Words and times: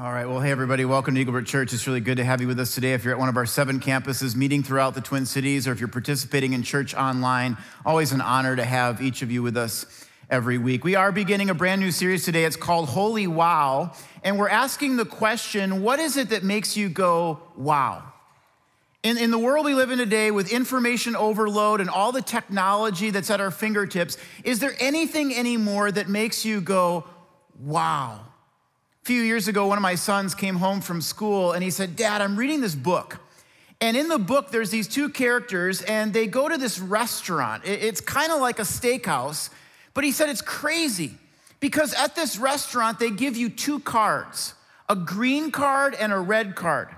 All 0.00 0.12
right. 0.12 0.28
Well, 0.28 0.38
hey, 0.38 0.52
everybody. 0.52 0.84
Welcome 0.84 1.16
to 1.16 1.24
Eaglebrook 1.24 1.46
Church. 1.46 1.72
It's 1.72 1.84
really 1.88 1.98
good 1.98 2.18
to 2.18 2.24
have 2.24 2.40
you 2.40 2.46
with 2.46 2.60
us 2.60 2.72
today. 2.72 2.92
If 2.92 3.02
you're 3.02 3.12
at 3.14 3.18
one 3.18 3.28
of 3.28 3.36
our 3.36 3.46
seven 3.46 3.80
campuses 3.80 4.36
meeting 4.36 4.62
throughout 4.62 4.94
the 4.94 5.00
Twin 5.00 5.26
Cities, 5.26 5.66
or 5.66 5.72
if 5.72 5.80
you're 5.80 5.88
participating 5.88 6.52
in 6.52 6.62
church 6.62 6.94
online, 6.94 7.56
always 7.84 8.12
an 8.12 8.20
honor 8.20 8.54
to 8.54 8.64
have 8.64 9.02
each 9.02 9.22
of 9.22 9.32
you 9.32 9.42
with 9.42 9.56
us 9.56 10.06
every 10.30 10.56
week. 10.56 10.84
We 10.84 10.94
are 10.94 11.10
beginning 11.10 11.50
a 11.50 11.54
brand 11.54 11.80
new 11.80 11.90
series 11.90 12.24
today. 12.24 12.44
It's 12.44 12.54
called 12.54 12.88
Holy 12.90 13.26
Wow. 13.26 13.92
And 14.22 14.38
we're 14.38 14.48
asking 14.48 14.98
the 14.98 15.04
question 15.04 15.82
what 15.82 15.98
is 15.98 16.16
it 16.16 16.28
that 16.28 16.44
makes 16.44 16.76
you 16.76 16.88
go, 16.88 17.40
wow? 17.56 18.04
In, 19.02 19.18
in 19.18 19.32
the 19.32 19.38
world 19.38 19.66
we 19.66 19.74
live 19.74 19.90
in 19.90 19.98
today, 19.98 20.30
with 20.30 20.52
information 20.52 21.16
overload 21.16 21.80
and 21.80 21.90
all 21.90 22.12
the 22.12 22.22
technology 22.22 23.10
that's 23.10 23.30
at 23.30 23.40
our 23.40 23.50
fingertips, 23.50 24.16
is 24.44 24.60
there 24.60 24.76
anything 24.78 25.34
anymore 25.34 25.90
that 25.90 26.08
makes 26.08 26.44
you 26.44 26.60
go, 26.60 27.02
wow? 27.58 28.27
Few 29.08 29.22
years 29.22 29.48
ago, 29.48 29.66
one 29.66 29.78
of 29.78 29.82
my 29.82 29.94
sons 29.94 30.34
came 30.34 30.56
home 30.56 30.82
from 30.82 31.00
school 31.00 31.52
and 31.52 31.64
he 31.64 31.70
said, 31.70 31.96
Dad, 31.96 32.20
I'm 32.20 32.36
reading 32.36 32.60
this 32.60 32.74
book. 32.74 33.18
And 33.80 33.96
in 33.96 34.08
the 34.08 34.18
book, 34.18 34.50
there's 34.50 34.68
these 34.68 34.86
two 34.86 35.08
characters, 35.08 35.80
and 35.80 36.12
they 36.12 36.26
go 36.26 36.46
to 36.46 36.58
this 36.58 36.78
restaurant. 36.78 37.62
It's 37.64 38.02
kind 38.02 38.30
of 38.30 38.38
like 38.42 38.58
a 38.58 38.64
steakhouse, 38.64 39.48
but 39.94 40.04
he 40.04 40.12
said 40.12 40.28
it's 40.28 40.42
crazy 40.42 41.12
because 41.58 41.94
at 41.94 42.16
this 42.16 42.36
restaurant, 42.36 42.98
they 42.98 43.08
give 43.08 43.34
you 43.34 43.48
two 43.48 43.80
cards 43.80 44.52
a 44.90 44.94
green 44.94 45.52
card 45.52 45.94
and 45.94 46.12
a 46.12 46.18
red 46.18 46.54
card. 46.54 46.88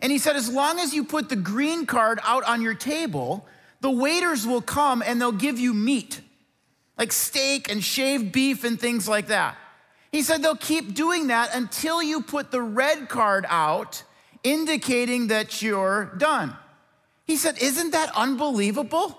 And 0.00 0.12
he 0.12 0.18
said, 0.18 0.36
as 0.36 0.48
long 0.48 0.78
as 0.78 0.94
you 0.94 1.02
put 1.02 1.28
the 1.28 1.34
green 1.34 1.86
card 1.86 2.20
out 2.22 2.44
on 2.44 2.62
your 2.62 2.74
table, 2.74 3.44
the 3.80 3.90
waiters 3.90 4.46
will 4.46 4.62
come 4.62 5.02
and 5.04 5.20
they'll 5.20 5.32
give 5.32 5.58
you 5.58 5.74
meat, 5.74 6.20
like 6.96 7.10
steak 7.10 7.68
and 7.68 7.82
shaved 7.82 8.30
beef 8.30 8.62
and 8.62 8.78
things 8.78 9.08
like 9.08 9.26
that. 9.26 9.56
He 10.12 10.20
said 10.20 10.42
they'll 10.42 10.54
keep 10.54 10.94
doing 10.94 11.28
that 11.28 11.54
until 11.54 12.02
you 12.02 12.20
put 12.20 12.50
the 12.50 12.60
red 12.60 13.08
card 13.08 13.46
out, 13.48 14.04
indicating 14.44 15.28
that 15.28 15.62
you're 15.62 16.12
done. 16.18 16.54
He 17.24 17.36
said, 17.36 17.60
Isn't 17.60 17.92
that 17.92 18.14
unbelievable? 18.14 19.18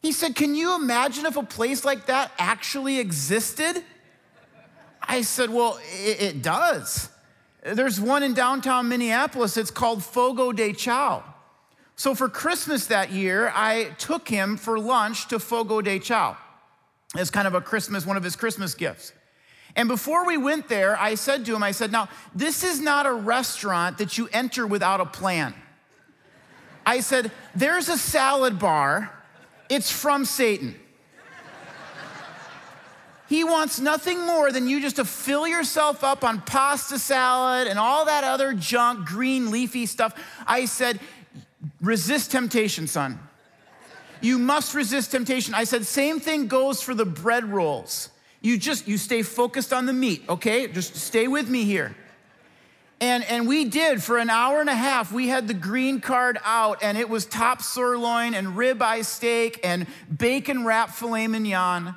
He 0.00 0.12
said, 0.12 0.36
Can 0.36 0.54
you 0.54 0.76
imagine 0.76 1.26
if 1.26 1.36
a 1.36 1.42
place 1.42 1.84
like 1.84 2.06
that 2.06 2.30
actually 2.38 3.00
existed? 3.00 3.82
I 5.02 5.22
said, 5.22 5.50
Well, 5.50 5.80
it, 5.92 6.22
it 6.22 6.42
does. 6.42 7.08
There's 7.64 8.00
one 8.00 8.22
in 8.22 8.32
downtown 8.32 8.88
Minneapolis, 8.88 9.56
it's 9.56 9.70
called 9.72 10.04
Fogo 10.04 10.52
de 10.52 10.72
Chao. 10.72 11.24
So 11.96 12.14
for 12.14 12.28
Christmas 12.28 12.86
that 12.86 13.10
year, 13.10 13.52
I 13.54 13.90
took 13.98 14.28
him 14.28 14.56
for 14.56 14.78
lunch 14.78 15.28
to 15.28 15.40
Fogo 15.40 15.80
de 15.80 15.98
Chao 15.98 16.36
as 17.16 17.30
kind 17.30 17.46
of 17.48 17.54
a 17.54 17.60
Christmas, 17.60 18.06
one 18.06 18.16
of 18.16 18.22
his 18.22 18.36
Christmas 18.36 18.74
gifts. 18.74 19.12
And 19.74 19.88
before 19.88 20.26
we 20.26 20.36
went 20.36 20.68
there, 20.68 20.98
I 20.98 21.14
said 21.14 21.46
to 21.46 21.54
him, 21.54 21.62
I 21.62 21.70
said, 21.70 21.90
now, 21.90 22.08
this 22.34 22.62
is 22.62 22.80
not 22.80 23.06
a 23.06 23.12
restaurant 23.12 23.98
that 23.98 24.18
you 24.18 24.28
enter 24.32 24.66
without 24.66 25.00
a 25.00 25.06
plan. 25.06 25.54
I 26.84 27.00
said, 27.00 27.30
there's 27.54 27.88
a 27.88 27.96
salad 27.96 28.58
bar, 28.58 29.12
it's 29.68 29.90
from 29.90 30.24
Satan. 30.24 30.74
He 33.28 33.44
wants 33.44 33.80
nothing 33.80 34.26
more 34.26 34.52
than 34.52 34.68
you 34.68 34.78
just 34.78 34.96
to 34.96 35.06
fill 35.06 35.48
yourself 35.48 36.04
up 36.04 36.22
on 36.22 36.42
pasta 36.42 36.98
salad 36.98 37.66
and 37.66 37.78
all 37.78 38.04
that 38.04 38.24
other 38.24 38.52
junk, 38.52 39.06
green, 39.06 39.50
leafy 39.50 39.86
stuff. 39.86 40.14
I 40.46 40.66
said, 40.66 41.00
resist 41.80 42.30
temptation, 42.30 42.86
son. 42.86 43.18
You 44.20 44.38
must 44.38 44.74
resist 44.74 45.12
temptation. 45.12 45.54
I 45.54 45.64
said, 45.64 45.86
same 45.86 46.20
thing 46.20 46.46
goes 46.46 46.82
for 46.82 46.92
the 46.92 47.06
bread 47.06 47.44
rolls. 47.44 48.10
You 48.42 48.58
just 48.58 48.88
you 48.88 48.98
stay 48.98 49.22
focused 49.22 49.72
on 49.72 49.86
the 49.86 49.92
meat, 49.92 50.24
okay? 50.28 50.66
Just 50.66 50.96
stay 50.96 51.28
with 51.28 51.48
me 51.48 51.64
here. 51.64 51.94
And, 53.00 53.24
and 53.24 53.48
we 53.48 53.64
did 53.64 54.00
for 54.00 54.18
an 54.18 54.30
hour 54.30 54.60
and 54.60 54.68
a 54.68 54.76
half. 54.76 55.10
We 55.10 55.26
had 55.26 55.48
the 55.48 55.54
green 55.54 56.00
card 56.00 56.38
out, 56.44 56.84
and 56.84 56.96
it 56.96 57.08
was 57.08 57.26
top 57.26 57.60
sirloin 57.60 58.32
and 58.32 58.48
ribeye 58.48 59.04
steak 59.04 59.58
and 59.64 59.88
bacon 60.16 60.64
wrapped 60.64 60.94
filet 60.94 61.26
mignon. 61.26 61.96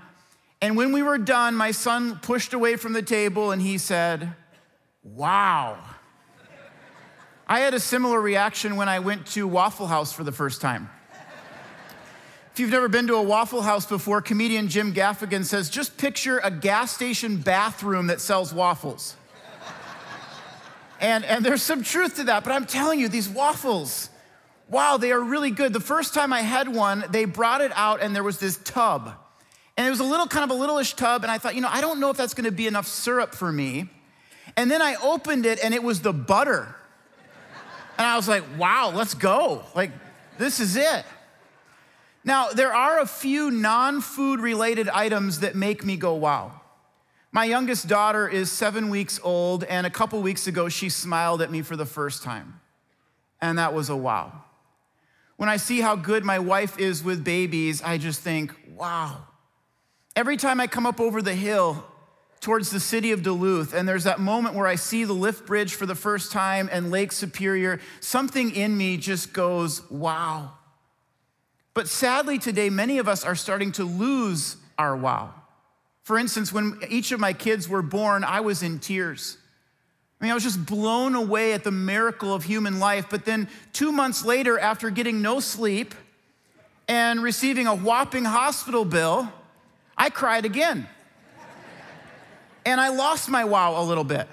And 0.61 0.75
when 0.75 0.91
we 0.91 1.03
were 1.03 1.19
done, 1.19 1.53
my 1.53 1.69
son 1.69 2.17
pushed 2.23 2.53
away 2.53 2.75
from 2.75 2.93
the 2.93 3.03
table 3.03 3.51
and 3.51 3.61
he 3.61 3.77
said, 3.77 4.33
Wow. 5.03 5.77
I 7.47 7.59
had 7.59 7.75
a 7.75 7.79
similar 7.79 8.19
reaction 8.19 8.75
when 8.75 8.89
I 8.89 8.97
went 8.97 9.27
to 9.27 9.47
Waffle 9.47 9.85
House 9.85 10.11
for 10.11 10.23
the 10.23 10.31
first 10.31 10.59
time. 10.59 10.89
If 12.55 12.61
you've 12.61 12.71
never 12.71 12.87
been 12.87 13.07
to 13.07 13.15
a 13.15 13.21
Waffle 13.21 13.63
House 13.63 13.85
before, 13.85 14.21
comedian 14.21 14.69
Jim 14.69 14.93
Gaffigan 14.93 15.43
says 15.43 15.69
just 15.69 15.97
picture 15.97 16.39
a 16.41 16.49
gas 16.49 16.93
station 16.93 17.35
bathroom 17.35 18.07
that 18.07 18.21
sells 18.21 18.53
waffles. 18.53 19.17
and, 21.01 21.25
and 21.25 21.43
there's 21.43 21.61
some 21.61 21.83
truth 21.83 22.15
to 22.15 22.23
that, 22.23 22.45
but 22.45 22.53
I'm 22.53 22.65
telling 22.65 22.97
you, 22.97 23.09
these 23.09 23.27
waffles, 23.27 24.09
wow, 24.69 24.95
they 24.95 25.11
are 25.11 25.19
really 25.19 25.51
good. 25.51 25.73
The 25.73 25.81
first 25.81 26.13
time 26.13 26.31
I 26.31 26.43
had 26.43 26.73
one, 26.73 27.03
they 27.09 27.25
brought 27.25 27.59
it 27.59 27.73
out 27.75 28.01
and 28.01 28.15
there 28.15 28.23
was 28.23 28.39
this 28.39 28.55
tub. 28.63 29.11
And 29.75 29.85
it 29.85 29.89
was 29.89 29.99
a 29.99 30.05
little, 30.05 30.25
kind 30.25 30.49
of 30.49 30.57
a 30.57 30.57
littleish 30.57 30.95
tub, 30.95 31.23
and 31.23 31.31
I 31.31 31.37
thought, 31.37 31.55
you 31.55 31.61
know, 31.61 31.67
I 31.69 31.81
don't 31.81 31.99
know 31.99 32.09
if 32.09 32.15
that's 32.15 32.33
gonna 32.33 32.51
be 32.51 32.67
enough 32.67 32.87
syrup 32.87 33.35
for 33.35 33.51
me. 33.51 33.89
And 34.55 34.71
then 34.71 34.81
I 34.81 34.95
opened 35.03 35.45
it 35.45 35.59
and 35.61 35.73
it 35.73 35.83
was 35.83 35.99
the 35.99 36.13
butter. 36.13 36.73
And 37.97 38.07
I 38.07 38.15
was 38.15 38.29
like, 38.29 38.45
wow, 38.57 38.93
let's 38.95 39.13
go. 39.13 39.65
Like, 39.75 39.91
this 40.37 40.61
is 40.61 40.77
it. 40.77 41.03
Now, 42.25 42.49
there 42.49 42.73
are 42.73 42.99
a 42.99 43.05
few 43.05 43.51
non 43.51 44.01
food 44.01 44.39
related 44.39 44.89
items 44.89 45.41
that 45.41 45.55
make 45.55 45.85
me 45.85 45.95
go, 45.95 46.15
wow. 46.15 46.59
My 47.31 47.45
youngest 47.45 47.87
daughter 47.87 48.27
is 48.27 48.51
seven 48.51 48.89
weeks 48.89 49.19
old, 49.23 49.63
and 49.65 49.85
a 49.85 49.91
couple 49.91 50.21
weeks 50.21 50.47
ago, 50.47 50.67
she 50.67 50.89
smiled 50.89 51.41
at 51.41 51.51
me 51.51 51.61
for 51.61 51.75
the 51.75 51.85
first 51.85 52.23
time. 52.23 52.59
And 53.41 53.59
that 53.59 53.73
was 53.73 53.89
a 53.89 53.95
wow. 53.95 54.43
When 55.37 55.49
I 55.49 55.57
see 55.57 55.81
how 55.81 55.95
good 55.95 56.23
my 56.23 56.39
wife 56.39 56.79
is 56.79 57.03
with 57.03 57.23
babies, 57.23 57.83
I 57.83 57.99
just 57.99 58.21
think, 58.21 58.53
wow. 58.75 59.27
Every 60.15 60.37
time 60.37 60.59
I 60.59 60.65
come 60.65 60.85
up 60.85 60.99
over 60.99 61.21
the 61.21 61.35
hill 61.35 61.85
towards 62.39 62.71
the 62.71 62.79
city 62.79 63.11
of 63.11 63.21
Duluth, 63.21 63.73
and 63.73 63.87
there's 63.87 64.05
that 64.05 64.19
moment 64.19 64.55
where 64.55 64.65
I 64.65 64.75
see 64.75 65.03
the 65.03 65.13
lift 65.13 65.45
bridge 65.45 65.75
for 65.75 65.85
the 65.85 65.93
first 65.93 66.31
time 66.31 66.69
and 66.71 66.89
Lake 66.89 67.11
Superior, 67.11 67.81
something 67.99 68.55
in 68.55 68.75
me 68.77 68.97
just 68.97 69.33
goes, 69.33 69.87
wow. 69.91 70.53
But 71.75 71.89
sadly, 71.89 72.39
today, 72.39 72.69
many 72.71 72.97
of 72.97 73.07
us 73.07 73.25
are 73.25 73.35
starting 73.35 73.73
to 73.73 73.83
lose 73.83 74.55
our 74.79 74.95
wow. 74.95 75.33
For 76.03 76.17
instance, 76.17 76.53
when 76.53 76.79
each 76.89 77.11
of 77.11 77.19
my 77.19 77.33
kids 77.33 77.67
were 77.67 77.81
born, 77.81 78.23
I 78.23 78.39
was 78.39 78.63
in 78.63 78.79
tears. 78.79 79.37
I 80.19 80.23
mean, 80.23 80.31
I 80.31 80.33
was 80.33 80.43
just 80.43 80.65
blown 80.65 81.15
away 81.15 81.51
at 81.51 81.65
the 81.65 81.71
miracle 81.71 82.33
of 82.33 82.45
human 82.45 82.79
life. 82.79 83.07
But 83.09 83.25
then, 83.25 83.49
two 83.73 83.91
months 83.91 84.23
later, 84.23 84.57
after 84.57 84.89
getting 84.89 85.21
no 85.21 85.41
sleep 85.41 85.93
and 86.87 87.21
receiving 87.21 87.67
a 87.67 87.75
whopping 87.75 88.23
hospital 88.23 88.85
bill, 88.85 89.29
I 89.97 90.09
cried 90.09 90.45
again. 90.45 90.87
and 92.65 92.79
I 92.79 92.87
lost 92.87 93.27
my 93.27 93.43
wow 93.43 93.81
a 93.81 93.83
little 93.83 94.05
bit. 94.05 94.29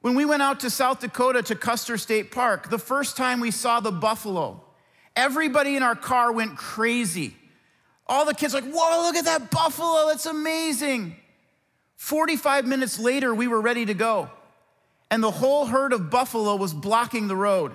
When 0.00 0.14
we 0.14 0.24
went 0.24 0.40
out 0.40 0.60
to 0.60 0.70
South 0.70 1.00
Dakota 1.00 1.42
to 1.42 1.54
Custer 1.54 1.98
State 1.98 2.30
Park, 2.30 2.70
the 2.70 2.78
first 2.78 3.18
time 3.18 3.40
we 3.40 3.50
saw 3.50 3.80
the 3.80 3.92
buffalo, 3.92 4.64
Everybody 5.20 5.76
in 5.76 5.82
our 5.82 5.94
car 5.94 6.32
went 6.32 6.56
crazy. 6.56 7.36
All 8.06 8.24
the 8.24 8.32
kids 8.32 8.54
like, 8.54 8.64
whoa, 8.64 9.02
look 9.02 9.16
at 9.16 9.26
that 9.26 9.50
buffalo, 9.50 10.08
that's 10.08 10.24
amazing. 10.24 11.14
45 11.96 12.66
minutes 12.66 12.98
later, 12.98 13.34
we 13.34 13.46
were 13.46 13.60
ready 13.60 13.84
to 13.84 13.92
go. 13.92 14.30
And 15.10 15.22
the 15.22 15.30
whole 15.30 15.66
herd 15.66 15.92
of 15.92 16.08
buffalo 16.08 16.56
was 16.56 16.72
blocking 16.72 17.28
the 17.28 17.36
road. 17.36 17.72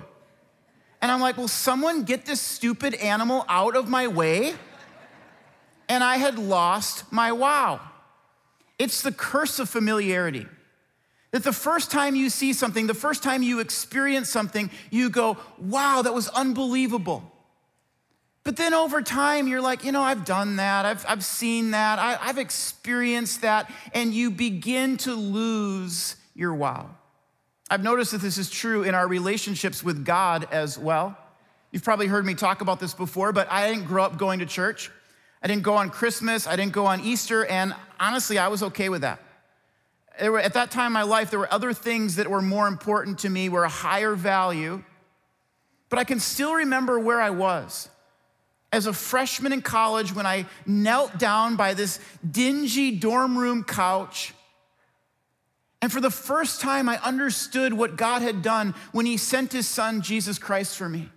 And 1.00 1.12
I'm 1.12 1.20
like, 1.20 1.36
will 1.36 1.46
someone 1.46 2.02
get 2.02 2.26
this 2.26 2.40
stupid 2.40 2.94
animal 2.94 3.44
out 3.48 3.76
of 3.76 3.88
my 3.88 4.08
way? 4.08 4.54
And 5.88 6.02
I 6.02 6.16
had 6.16 6.40
lost 6.40 7.12
my 7.12 7.30
wow. 7.30 7.80
It's 8.76 9.02
the 9.02 9.12
curse 9.12 9.60
of 9.60 9.68
familiarity. 9.68 10.48
That 11.30 11.44
the 11.44 11.52
first 11.52 11.92
time 11.92 12.16
you 12.16 12.28
see 12.28 12.52
something, 12.52 12.88
the 12.88 12.94
first 12.94 13.22
time 13.22 13.44
you 13.44 13.60
experience 13.60 14.28
something, 14.30 14.68
you 14.90 15.10
go, 15.10 15.36
wow, 15.60 16.02
that 16.02 16.12
was 16.12 16.26
unbelievable. 16.26 17.32
But 18.46 18.54
then 18.54 18.74
over 18.74 19.02
time, 19.02 19.48
you're 19.48 19.60
like, 19.60 19.82
you 19.82 19.90
know, 19.90 20.02
I've 20.02 20.24
done 20.24 20.54
that, 20.56 20.86
I've, 20.86 21.04
I've 21.08 21.24
seen 21.24 21.72
that, 21.72 21.98
I, 21.98 22.16
I've 22.20 22.38
experienced 22.38 23.40
that, 23.40 23.68
and 23.92 24.14
you 24.14 24.30
begin 24.30 24.98
to 24.98 25.16
lose 25.16 26.14
your 26.32 26.54
wow. 26.54 26.90
I've 27.68 27.82
noticed 27.82 28.12
that 28.12 28.20
this 28.20 28.38
is 28.38 28.48
true 28.48 28.84
in 28.84 28.94
our 28.94 29.08
relationships 29.08 29.82
with 29.82 30.04
God 30.04 30.46
as 30.52 30.78
well. 30.78 31.18
You've 31.72 31.82
probably 31.82 32.06
heard 32.06 32.24
me 32.24 32.36
talk 32.36 32.60
about 32.60 32.78
this 32.78 32.94
before, 32.94 33.32
but 33.32 33.50
I 33.50 33.68
didn't 33.68 33.86
grow 33.88 34.04
up 34.04 34.16
going 34.16 34.38
to 34.38 34.46
church. 34.46 34.92
I 35.42 35.48
didn't 35.48 35.64
go 35.64 35.74
on 35.74 35.90
Christmas, 35.90 36.46
I 36.46 36.54
didn't 36.54 36.72
go 36.72 36.86
on 36.86 37.00
Easter, 37.00 37.44
and 37.46 37.74
honestly, 37.98 38.38
I 38.38 38.46
was 38.46 38.62
okay 38.62 38.88
with 38.90 39.00
that. 39.00 39.20
Were, 40.22 40.38
at 40.38 40.54
that 40.54 40.70
time 40.70 40.86
in 40.86 40.92
my 40.92 41.02
life, 41.02 41.30
there 41.30 41.40
were 41.40 41.52
other 41.52 41.72
things 41.72 42.14
that 42.14 42.30
were 42.30 42.42
more 42.42 42.68
important 42.68 43.18
to 43.18 43.28
me, 43.28 43.48
were 43.48 43.64
a 43.64 43.68
higher 43.68 44.14
value. 44.14 44.84
But 45.88 45.98
I 45.98 46.04
can 46.04 46.20
still 46.20 46.54
remember 46.54 47.00
where 47.00 47.20
I 47.20 47.30
was 47.30 47.88
as 48.72 48.86
a 48.86 48.92
freshman 48.92 49.52
in 49.52 49.62
college 49.62 50.14
when 50.14 50.26
I 50.26 50.46
knelt 50.66 51.18
down 51.18 51.56
by 51.56 51.74
this 51.74 52.00
dingy 52.28 52.90
dorm 52.92 53.38
room 53.38 53.64
couch 53.64 54.34
And 55.82 55.92
for 55.92 56.00
the 56.00 56.10
first 56.10 56.60
time, 56.60 56.88
I 56.88 56.98
understood 56.98 57.72
what 57.72 57.96
God 57.96 58.22
had 58.22 58.42
done 58.42 58.74
when 58.92 59.06
He 59.06 59.16
sent 59.16 59.52
His 59.52 59.68
Son, 59.68 60.00
Jesus 60.02 60.38
Christ, 60.38 60.76
for 60.76 60.88
me. 60.88 61.08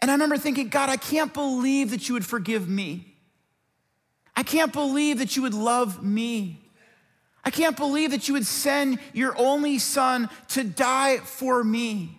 And 0.00 0.10
I 0.10 0.14
remember 0.14 0.38
thinking, 0.38 0.68
God, 0.68 0.88
I 0.90 0.96
can't 0.96 1.32
believe 1.32 1.90
that 1.90 2.08
you 2.08 2.14
would 2.14 2.26
forgive 2.26 2.68
me. 2.68 3.14
I 4.36 4.42
can't 4.42 4.72
believe 4.72 5.18
that 5.18 5.36
you 5.36 5.42
would 5.42 5.54
love 5.54 6.02
me. 6.02 6.60
I 7.44 7.50
can't 7.50 7.76
believe 7.76 8.10
that 8.10 8.26
you 8.26 8.34
would 8.34 8.46
send 8.46 8.98
your 9.12 9.38
only 9.38 9.78
son 9.78 10.30
to 10.48 10.64
die 10.64 11.18
for 11.18 11.62
me. 11.62 12.18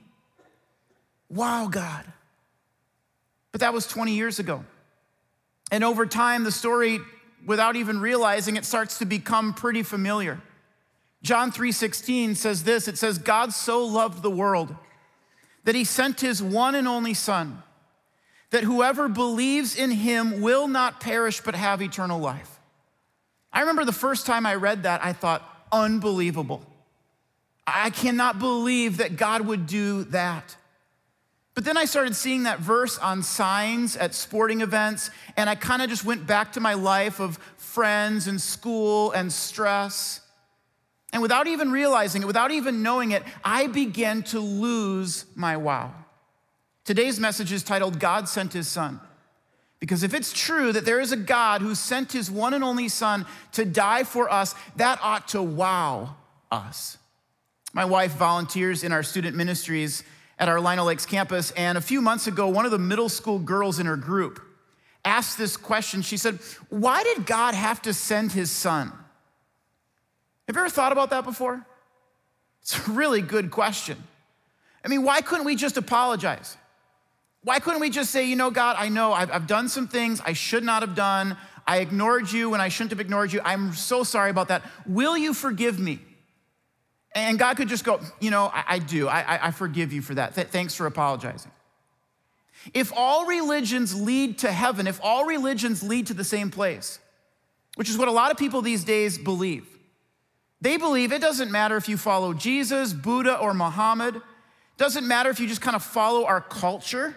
Wow, 1.30 1.68
God. 1.68 2.06
But 3.56 3.62
that 3.62 3.74
was 3.74 3.88
20 3.88 4.12
years 4.12 4.38
ago. 4.38 4.66
And 5.72 5.82
over 5.86 6.06
time, 6.06 6.44
the 6.44 6.52
story, 6.52 7.00
without 7.46 7.78
even 7.78 8.02
realizing 8.02 8.58
it, 8.58 8.66
starts 8.66 8.98
to 8.98 9.06
become 9.06 9.54
pretty 9.54 9.82
familiar. 9.82 10.42
John 11.24 11.54
3:16 11.54 12.36
says 12.36 12.66
this, 12.66 12.90
it 12.90 12.98
says 12.98 13.18
God 13.18 13.54
so 13.54 13.86
loved 13.86 14.22
the 14.22 14.30
world 14.30 14.76
that 15.64 15.74
he 15.74 15.86
sent 15.86 16.20
his 16.20 16.44
one 16.44 16.76
and 16.76 16.86
only 16.86 17.14
son 17.14 17.64
that 18.50 18.66
whoever 18.66 19.08
believes 19.08 19.78
in 19.78 19.92
him 19.92 20.42
will 20.42 20.68
not 20.68 21.00
perish 21.00 21.40
but 21.40 21.56
have 21.56 21.82
eternal 21.82 22.20
life. 22.20 22.60
I 23.54 23.62
remember 23.62 23.86
the 23.86 23.94
first 23.94 24.26
time 24.26 24.46
I 24.46 24.56
read 24.56 24.84
that, 24.84 25.02
I 25.02 25.14
thought, 25.14 25.42
unbelievable. 25.72 26.62
I 27.66 27.90
cannot 27.90 28.38
believe 28.38 28.98
that 28.98 29.16
God 29.16 29.44
would 29.44 29.66
do 29.66 30.04
that. 30.12 30.58
But 31.56 31.64
then 31.64 31.78
I 31.78 31.86
started 31.86 32.16
seeing 32.16 32.44
that 32.44 32.60
verse 32.60 32.98
on 32.98 33.24
signs 33.24 33.96
at 33.96 34.14
sporting 34.14 34.60
events, 34.60 35.10
and 35.38 35.50
I 35.50 35.56
kind 35.56 35.82
of 35.82 35.90
just 35.90 36.04
went 36.04 36.28
back 36.28 36.52
to 36.54 36.60
my 36.60 36.74
life 36.74 37.22
of 37.22 37.38
friends 37.56 38.28
and 38.28 38.42
school 38.42 39.12
and 39.12 39.32
stress. 39.32 40.20
And 41.14 41.22
without 41.22 41.48
even 41.48 41.72
realizing 41.72 42.22
it, 42.22 42.26
without 42.26 42.52
even 42.52 42.84
knowing 42.84 43.12
it, 43.12 43.24
I 43.44 43.68
began 43.68 44.22
to 44.24 44.40
lose 44.42 45.26
my 45.34 45.56
wow. 45.56 45.94
Today's 46.84 47.22
message 47.22 47.54
is 47.54 47.64
titled 47.64 48.00
God 48.00 48.28
Sent 48.28 48.52
His 48.52 48.68
Son. 48.68 49.00
Because 49.80 50.04
if 50.04 50.14
it's 50.14 50.34
true 50.34 50.74
that 50.74 50.84
there 50.84 51.00
is 51.00 51.12
a 51.12 51.18
God 51.18 51.62
who 51.62 51.76
sent 51.76 52.12
his 52.12 52.32
one 52.32 52.54
and 52.54 52.64
only 52.64 52.90
son 52.90 53.26
to 53.54 53.66
die 53.66 54.04
for 54.04 54.32
us, 54.32 54.56
that 54.78 55.00
ought 55.02 55.28
to 55.30 55.42
wow 55.42 56.16
us. 56.52 56.98
My 57.74 57.86
wife 57.86 58.14
volunteers 58.14 58.84
in 58.84 58.92
our 58.92 59.04
student 59.04 59.36
ministries 59.36 60.04
at 60.38 60.50
our 60.50 60.60
Lino 60.60 60.84
Lakes 60.84 61.06
campus, 61.06 61.52
and 61.52 61.78
a 61.78 61.82
few 61.82 62.02
months 62.02 62.28
ago, 62.28 62.48
one 62.48 62.66
of 62.66 62.72
the 62.72 62.80
middle 62.80 63.10
school 63.10 63.40
girls 63.40 63.80
in 63.80 63.86
her 63.86 63.96
group 63.96 64.42
asked 65.06 65.38
this 65.38 65.56
question. 65.56 66.02
She 66.02 66.18
said, 66.18 66.40
Why 66.70 67.04
did 67.04 67.26
God 67.26 67.54
have 67.54 67.82
to 67.84 67.94
send 67.94 68.32
his 68.32 68.52
son? 68.52 68.92
Have 70.48 70.56
you 70.56 70.62
ever 70.62 70.70
thought 70.70 70.92
about 70.92 71.10
that 71.12 71.24
before? 71.24 71.66
It's 72.62 72.88
a 72.88 72.92
really 72.92 73.22
good 73.22 73.52
question. 73.52 73.98
I 74.84 74.88
mean, 74.88 75.04
why 75.04 75.22
couldn't 75.22 75.46
we 75.46 75.56
just 75.56 75.78
apologize? 75.78 76.58
Why 77.44 77.60
couldn't 77.60 77.80
we 77.80 77.90
just 77.90 78.12
say, 78.12 78.28
you 78.28 78.36
know, 78.36 78.52
God, 78.52 78.76
I 78.78 78.90
know 78.90 79.14
I've, 79.14 79.32
I've, 79.32 79.48
done 79.48 79.70
some 79.70 79.88
things 79.88 80.20
I 80.26 80.34
should 80.34 80.64
not 80.64 80.82
have 80.82 80.96
done. 80.96 81.38
I 81.68 81.78
ignored 81.78 82.32
you 82.32 82.50
when 82.50 82.60
I 82.60 82.70
shouldn't 82.70 82.92
have 82.92 83.00
ignored 83.00 83.32
you. 83.34 83.42
I'm 83.46 83.74
so 83.74 84.04
sorry 84.04 84.32
about 84.32 84.48
that. 84.48 84.64
Will 84.88 85.16
you 85.16 85.34
forgive 85.34 85.80
me? 85.80 86.00
And 87.16 87.40
God 87.40 87.58
could 87.58 87.70
just 87.70 87.84
go, 87.84 88.02
you 88.20 88.30
know, 88.30 88.52
I, 88.54 88.64
I 88.68 88.80
do. 88.80 89.08
I, 89.08 89.48
I, 89.48 89.52
forgive 89.52 89.94
you 89.94 90.02
for 90.02 90.14
that. 90.16 90.36
Th- 90.36 90.48
thanks 90.48 90.76
for 90.76 90.86
apologizing. 90.86 91.52
If 92.74 92.92
all 92.96 93.26
religions 93.26 94.00
lead 94.00 94.40
to 94.40 94.52
heaven, 94.52 94.86
if 94.86 95.00
all 95.02 95.26
religions 95.26 95.82
lead 95.82 96.08
to 96.08 96.14
the 96.14 96.26
same 96.26 96.52
place, 96.52 97.00
which 97.76 97.90
is 97.90 97.98
what 97.98 98.10
a 98.10 98.12
lot 98.12 98.32
of 98.32 98.38
people 98.38 98.62
these 98.62 98.84
days 98.84 99.18
believe, 99.18 99.66
they 100.60 100.78
believe 100.78 101.14
it 101.14 101.22
doesn't 101.22 101.52
matter 101.52 101.78
if 101.78 101.88
you 101.88 101.96
follow 101.96 102.34
Jesus, 102.34 102.92
Buddha, 102.92 103.38
or 103.38 103.54
Muhammad. 103.54 104.22
Doesn't 104.78 105.08
matter 105.08 105.30
if 105.30 105.40
you 105.40 105.48
just 105.48 105.62
kind 105.62 105.76
of 105.76 105.84
follow 105.84 106.26
our 106.26 106.42
culture 106.42 107.16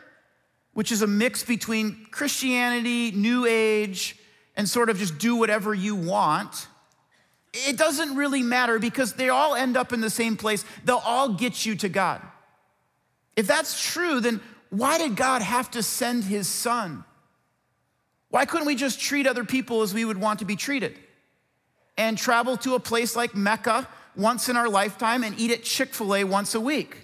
which 0.79 0.93
is 0.93 1.03
a 1.03 1.09
mix 1.09 1.43
between 1.43 2.07
Christianity, 2.13 3.11
New 3.11 3.47
Age, 3.47 4.17
and 4.57 4.69
sort 4.69 4.89
of 4.89 4.97
just 4.97 5.19
do 5.19 5.35
whatever 5.35 5.75
you 5.75 5.97
want, 5.97 6.69
it 7.53 7.77
doesn't 7.77 8.17
really 8.17 8.43
matter 8.43 8.79
because 8.79 9.15
they 9.15 9.29
all 9.29 9.55
end 9.55 9.77
up 9.77 9.93
in 9.93 10.01
the 10.01 10.11
same 10.11 10.37
place. 10.37 10.65
They'll 10.85 11.03
all 11.05 11.31
get 11.31 11.65
you 11.65 11.75
to 11.77 11.89
God. 11.89 12.23
If 13.37 13.47
that's 13.47 13.81
true, 13.93 14.21
then 14.21 14.41
why 14.71 14.99
did 14.99 15.17
God 15.17 15.43
have 15.43 15.71
to 15.73 15.83
send 15.83 16.25
his 16.25 16.47
son? 16.47 17.05
Why 18.31 18.45
couldn't 18.45 18.67
we 18.67 18.75
just 18.75 19.01
treat 19.01 19.27
other 19.27 19.45
people 19.45 19.83
as 19.83 19.95
we 19.95 20.05
would 20.05 20.19
want 20.19 20.41
to 20.41 20.45
be 20.45 20.57
treated 20.57 20.99
and 21.97 22.19
travel 22.19 22.57
to 22.59 22.75
a 22.75 22.81
place 22.81 23.17
like 23.17 23.35
Mecca 23.35 23.89
once 24.15 24.49
in 24.49 24.57
our 24.57 24.69
lifetime 24.69 25.25
and 25.25 25.39
eat 25.39 25.51
at 25.51 25.63
Chick 25.63 25.95
fil 25.95 26.15
A 26.15 26.25
once 26.25 26.55
a 26.55 26.61
week? 26.61 26.97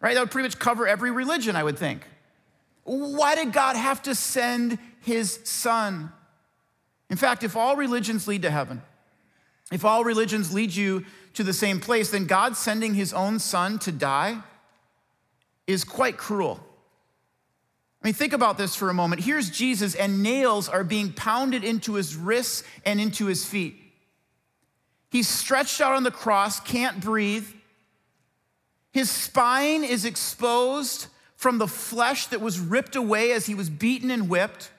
Right? 0.00 0.14
That 0.14 0.20
would 0.20 0.30
pretty 0.32 0.48
much 0.48 0.58
cover 0.58 0.88
every 0.88 1.12
religion, 1.12 1.54
I 1.54 1.62
would 1.62 1.78
think. 1.78 2.04
Why 2.82 3.36
did 3.36 3.52
God 3.52 3.76
have 3.76 4.02
to 4.02 4.14
send 4.16 4.78
his 5.00 5.38
son? 5.44 6.10
In 7.08 7.16
fact, 7.16 7.44
if 7.44 7.54
all 7.54 7.76
religions 7.76 8.26
lead 8.26 8.42
to 8.42 8.50
heaven, 8.50 8.82
if 9.74 9.84
all 9.84 10.04
religions 10.04 10.52
lead 10.52 10.74
you 10.74 11.04
to 11.34 11.42
the 11.42 11.52
same 11.52 11.80
place, 11.80 12.10
then 12.10 12.26
God 12.26 12.56
sending 12.56 12.94
his 12.94 13.12
own 13.12 13.38
son 13.38 13.78
to 13.80 13.92
die 13.92 14.38
is 15.66 15.84
quite 15.84 16.16
cruel. 16.16 16.60
I 18.02 18.08
mean, 18.08 18.14
think 18.14 18.32
about 18.32 18.58
this 18.58 18.74
for 18.74 18.90
a 18.90 18.94
moment. 18.94 19.22
Here's 19.22 19.48
Jesus, 19.48 19.94
and 19.94 20.22
nails 20.22 20.68
are 20.68 20.82
being 20.82 21.12
pounded 21.12 21.62
into 21.62 21.94
his 21.94 22.16
wrists 22.16 22.64
and 22.84 23.00
into 23.00 23.26
his 23.26 23.44
feet. 23.44 23.76
He's 25.10 25.28
stretched 25.28 25.80
out 25.80 25.92
on 25.92 26.02
the 26.02 26.10
cross, 26.10 26.58
can't 26.58 27.00
breathe. 27.00 27.46
His 28.92 29.08
spine 29.08 29.84
is 29.84 30.04
exposed 30.04 31.06
from 31.36 31.58
the 31.58 31.68
flesh 31.68 32.26
that 32.28 32.40
was 32.40 32.58
ripped 32.58 32.96
away 32.96 33.32
as 33.32 33.46
he 33.46 33.54
was 33.54 33.70
beaten 33.70 34.10
and 34.10 34.28
whipped. 34.28 34.70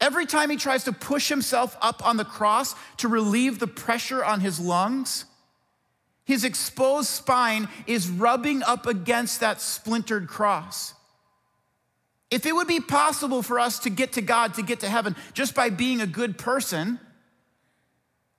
Every 0.00 0.26
time 0.26 0.50
he 0.50 0.56
tries 0.56 0.84
to 0.84 0.92
push 0.92 1.28
himself 1.28 1.76
up 1.80 2.06
on 2.06 2.16
the 2.16 2.24
cross 2.24 2.74
to 2.98 3.08
relieve 3.08 3.58
the 3.58 3.66
pressure 3.66 4.24
on 4.24 4.40
his 4.40 4.60
lungs, 4.60 5.24
his 6.24 6.44
exposed 6.44 7.08
spine 7.08 7.68
is 7.86 8.08
rubbing 8.08 8.62
up 8.62 8.86
against 8.86 9.40
that 9.40 9.60
splintered 9.60 10.28
cross. 10.28 10.92
If 12.30 12.44
it 12.44 12.54
would 12.54 12.66
be 12.66 12.80
possible 12.80 13.42
for 13.42 13.60
us 13.60 13.78
to 13.80 13.90
get 13.90 14.12
to 14.14 14.22
God, 14.22 14.54
to 14.54 14.62
get 14.62 14.80
to 14.80 14.88
heaven, 14.88 15.14
just 15.32 15.54
by 15.54 15.70
being 15.70 16.00
a 16.00 16.06
good 16.06 16.36
person, 16.36 16.98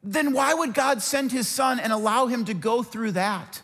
then 0.03 0.33
why 0.33 0.53
would 0.53 0.73
God 0.73 1.01
send 1.01 1.31
his 1.31 1.47
son 1.47 1.79
and 1.79 1.91
allow 1.91 2.27
him 2.27 2.45
to 2.45 2.53
go 2.53 2.83
through 2.83 3.13
that? 3.13 3.61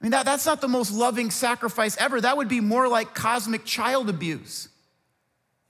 I 0.00 0.04
mean, 0.04 0.12
that, 0.12 0.24
that's 0.24 0.46
not 0.46 0.60
the 0.60 0.68
most 0.68 0.92
loving 0.92 1.30
sacrifice 1.30 1.96
ever. 1.98 2.20
That 2.20 2.36
would 2.36 2.48
be 2.48 2.60
more 2.60 2.86
like 2.88 3.14
cosmic 3.14 3.64
child 3.64 4.08
abuse. 4.08 4.68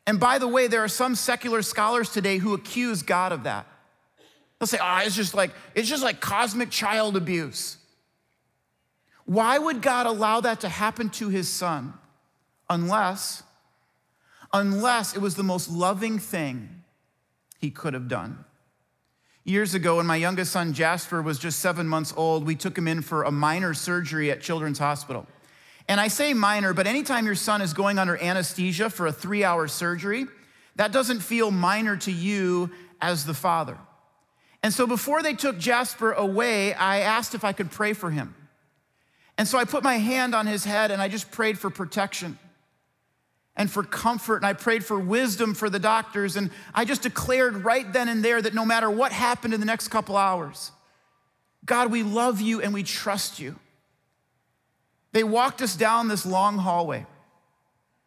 And 0.08 0.18
by 0.18 0.38
the 0.38 0.48
way, 0.48 0.68
there 0.68 0.82
are 0.82 0.88
some 0.88 1.14
secular 1.14 1.60
scholars 1.60 2.08
today 2.08 2.38
who 2.38 2.54
accuse 2.54 3.02
God 3.02 3.30
of 3.30 3.42
that. 3.42 3.66
They'll 4.58 4.66
say, 4.66 4.78
oh, 4.80 5.02
it's 5.04 5.14
just 5.14 5.34
like, 5.34 5.50
it's 5.74 5.86
just 5.86 6.02
like 6.02 6.18
cosmic 6.18 6.70
child 6.70 7.14
abuse. 7.14 7.76
Why 9.26 9.58
would 9.58 9.82
God 9.82 10.06
allow 10.06 10.40
that 10.40 10.60
to 10.60 10.68
happen 10.70 11.10
to 11.10 11.28
his 11.28 11.46
son? 11.46 11.92
Unless, 12.70 13.42
unless 14.50 15.14
it 15.14 15.20
was 15.20 15.34
the 15.34 15.42
most 15.42 15.68
loving 15.68 16.18
thing 16.18 16.84
he 17.58 17.70
could 17.70 17.92
have 17.92 18.08
done. 18.08 18.46
Years 19.44 19.74
ago, 19.74 19.98
when 19.98 20.06
my 20.06 20.16
youngest 20.16 20.52
son 20.52 20.72
Jasper 20.72 21.20
was 21.20 21.38
just 21.38 21.58
seven 21.58 21.86
months 21.86 22.14
old, 22.16 22.46
we 22.46 22.54
took 22.54 22.78
him 22.78 22.88
in 22.88 23.02
for 23.02 23.24
a 23.24 23.30
minor 23.30 23.74
surgery 23.74 24.30
at 24.30 24.40
Children's 24.40 24.78
Hospital. 24.78 25.26
And 25.88 25.98
I 25.98 26.08
say 26.08 26.34
minor, 26.34 26.74
but 26.74 26.86
anytime 26.86 27.24
your 27.24 27.34
son 27.34 27.62
is 27.62 27.72
going 27.72 27.98
under 27.98 28.16
anesthesia 28.22 28.90
for 28.90 29.06
a 29.06 29.12
three 29.12 29.42
hour 29.42 29.66
surgery, 29.68 30.26
that 30.76 30.92
doesn't 30.92 31.20
feel 31.20 31.50
minor 31.50 31.96
to 31.96 32.12
you 32.12 32.70
as 33.00 33.24
the 33.24 33.34
father. 33.34 33.78
And 34.62 34.72
so 34.72 34.86
before 34.86 35.22
they 35.22 35.34
took 35.34 35.58
Jasper 35.58 36.12
away, 36.12 36.74
I 36.74 37.00
asked 37.00 37.34
if 37.34 37.44
I 37.44 37.52
could 37.52 37.70
pray 37.70 37.94
for 37.94 38.10
him. 38.10 38.34
And 39.38 39.46
so 39.46 39.56
I 39.56 39.64
put 39.64 39.82
my 39.84 39.94
hand 39.94 40.34
on 40.34 40.46
his 40.46 40.64
head 40.64 40.90
and 40.90 41.00
I 41.00 41.08
just 41.08 41.30
prayed 41.30 41.58
for 41.58 41.70
protection 41.70 42.38
and 43.56 43.70
for 43.70 43.84
comfort. 43.84 44.36
And 44.38 44.46
I 44.46 44.52
prayed 44.52 44.84
for 44.84 44.98
wisdom 44.98 45.54
for 45.54 45.70
the 45.70 45.78
doctors. 45.78 46.36
And 46.36 46.50
I 46.74 46.84
just 46.84 47.02
declared 47.02 47.64
right 47.64 47.90
then 47.92 48.08
and 48.08 48.22
there 48.22 48.42
that 48.42 48.52
no 48.52 48.64
matter 48.64 48.90
what 48.90 49.12
happened 49.12 49.54
in 49.54 49.60
the 49.60 49.66
next 49.66 49.88
couple 49.88 50.16
hours, 50.16 50.72
God, 51.64 51.90
we 51.90 52.02
love 52.02 52.40
you 52.40 52.60
and 52.60 52.74
we 52.74 52.82
trust 52.82 53.38
you. 53.38 53.56
They 55.12 55.24
walked 55.24 55.62
us 55.62 55.74
down 55.76 56.08
this 56.08 56.26
long 56.26 56.58
hallway. 56.58 57.06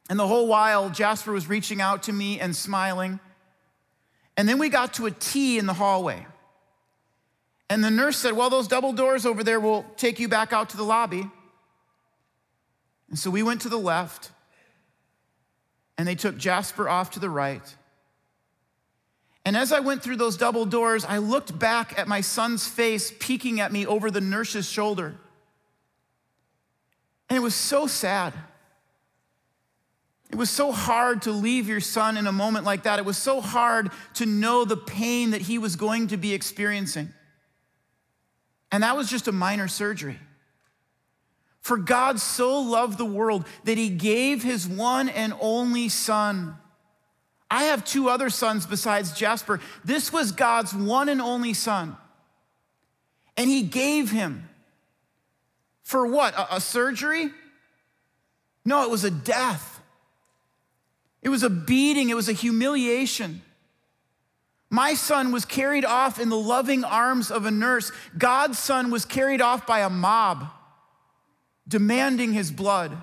And 0.09 0.19
the 0.19 0.27
whole 0.27 0.47
while, 0.47 0.89
Jasper 0.89 1.31
was 1.31 1.47
reaching 1.47 1.81
out 1.81 2.03
to 2.03 2.13
me 2.13 2.39
and 2.39 2.55
smiling. 2.55 3.19
And 4.37 4.47
then 4.47 4.59
we 4.59 4.69
got 4.69 4.93
to 4.95 5.05
a 5.05 5.11
T 5.11 5.57
in 5.57 5.65
the 5.65 5.73
hallway. 5.73 6.25
And 7.69 7.83
the 7.83 7.89
nurse 7.89 8.17
said, 8.17 8.33
Well, 8.33 8.49
those 8.49 8.67
double 8.67 8.91
doors 8.91 9.25
over 9.25 9.43
there 9.43 9.59
will 9.59 9.85
take 9.95 10.19
you 10.19 10.27
back 10.27 10.51
out 10.51 10.69
to 10.71 10.77
the 10.77 10.83
lobby. 10.83 11.29
And 13.09 13.17
so 13.17 13.29
we 13.29 13.43
went 13.43 13.61
to 13.61 13.69
the 13.69 13.79
left 13.79 14.31
and 15.97 16.07
they 16.07 16.15
took 16.15 16.37
Jasper 16.37 16.89
off 16.89 17.11
to 17.11 17.19
the 17.19 17.29
right. 17.29 17.75
And 19.45 19.55
as 19.55 19.71
I 19.71 19.79
went 19.79 20.03
through 20.03 20.17
those 20.17 20.35
double 20.35 20.65
doors, 20.65 21.05
I 21.05 21.19
looked 21.19 21.57
back 21.57 21.97
at 21.97 22.07
my 22.07 22.21
son's 22.21 22.67
face 22.67 23.13
peeking 23.19 23.59
at 23.59 23.71
me 23.71 23.85
over 23.85 24.11
the 24.11 24.21
nurse's 24.21 24.69
shoulder. 24.69 25.15
And 27.31 27.37
it 27.37 27.41
was 27.41 27.55
so 27.55 27.87
sad. 27.87 28.33
It 30.31 30.35
was 30.35 30.49
so 30.49 30.73
hard 30.73 31.21
to 31.21 31.31
leave 31.31 31.69
your 31.69 31.79
son 31.79 32.17
in 32.17 32.27
a 32.27 32.31
moment 32.33 32.65
like 32.65 32.83
that. 32.83 32.99
It 32.99 33.05
was 33.05 33.15
so 33.15 33.39
hard 33.39 33.89
to 34.15 34.25
know 34.25 34.65
the 34.65 34.75
pain 34.75 35.29
that 35.29 35.39
he 35.39 35.57
was 35.57 35.77
going 35.77 36.07
to 36.07 36.17
be 36.17 36.33
experiencing. 36.33 37.07
And 38.69 38.83
that 38.83 38.97
was 38.97 39.09
just 39.09 39.29
a 39.29 39.31
minor 39.31 39.69
surgery. 39.69 40.19
For 41.61 41.77
God 41.77 42.19
so 42.19 42.59
loved 42.59 42.97
the 42.97 43.05
world 43.05 43.47
that 43.63 43.77
he 43.77 43.87
gave 43.87 44.43
his 44.43 44.67
one 44.67 45.07
and 45.07 45.33
only 45.39 45.87
son. 45.87 46.57
I 47.49 47.63
have 47.63 47.85
two 47.85 48.09
other 48.09 48.29
sons 48.29 48.65
besides 48.65 49.13
Jasper. 49.13 49.61
This 49.85 50.11
was 50.11 50.33
God's 50.33 50.73
one 50.73 51.07
and 51.07 51.21
only 51.21 51.53
son. 51.53 51.95
And 53.37 53.49
he 53.49 53.61
gave 53.61 54.11
him 54.11 54.49
for 55.83 56.05
what? 56.07 56.33
A, 56.35 56.55
a 56.55 56.61
surgery? 56.61 57.29
No, 58.65 58.83
it 58.83 58.89
was 58.89 59.03
a 59.03 59.11
death. 59.11 59.81
It 61.21 61.29
was 61.29 61.43
a 61.43 61.49
beating, 61.49 62.09
it 62.09 62.15
was 62.15 62.29
a 62.29 62.33
humiliation. 62.33 63.41
My 64.69 64.93
son 64.93 65.31
was 65.31 65.43
carried 65.43 65.83
off 65.83 66.19
in 66.19 66.29
the 66.29 66.37
loving 66.37 66.83
arms 66.83 67.29
of 67.29 67.45
a 67.45 67.51
nurse. 67.51 67.91
God's 68.17 68.57
son 68.57 68.89
was 68.89 69.03
carried 69.03 69.41
off 69.41 69.67
by 69.67 69.79
a 69.79 69.89
mob 69.89 70.47
demanding 71.67 72.33
his 72.33 72.51
blood. 72.51 72.95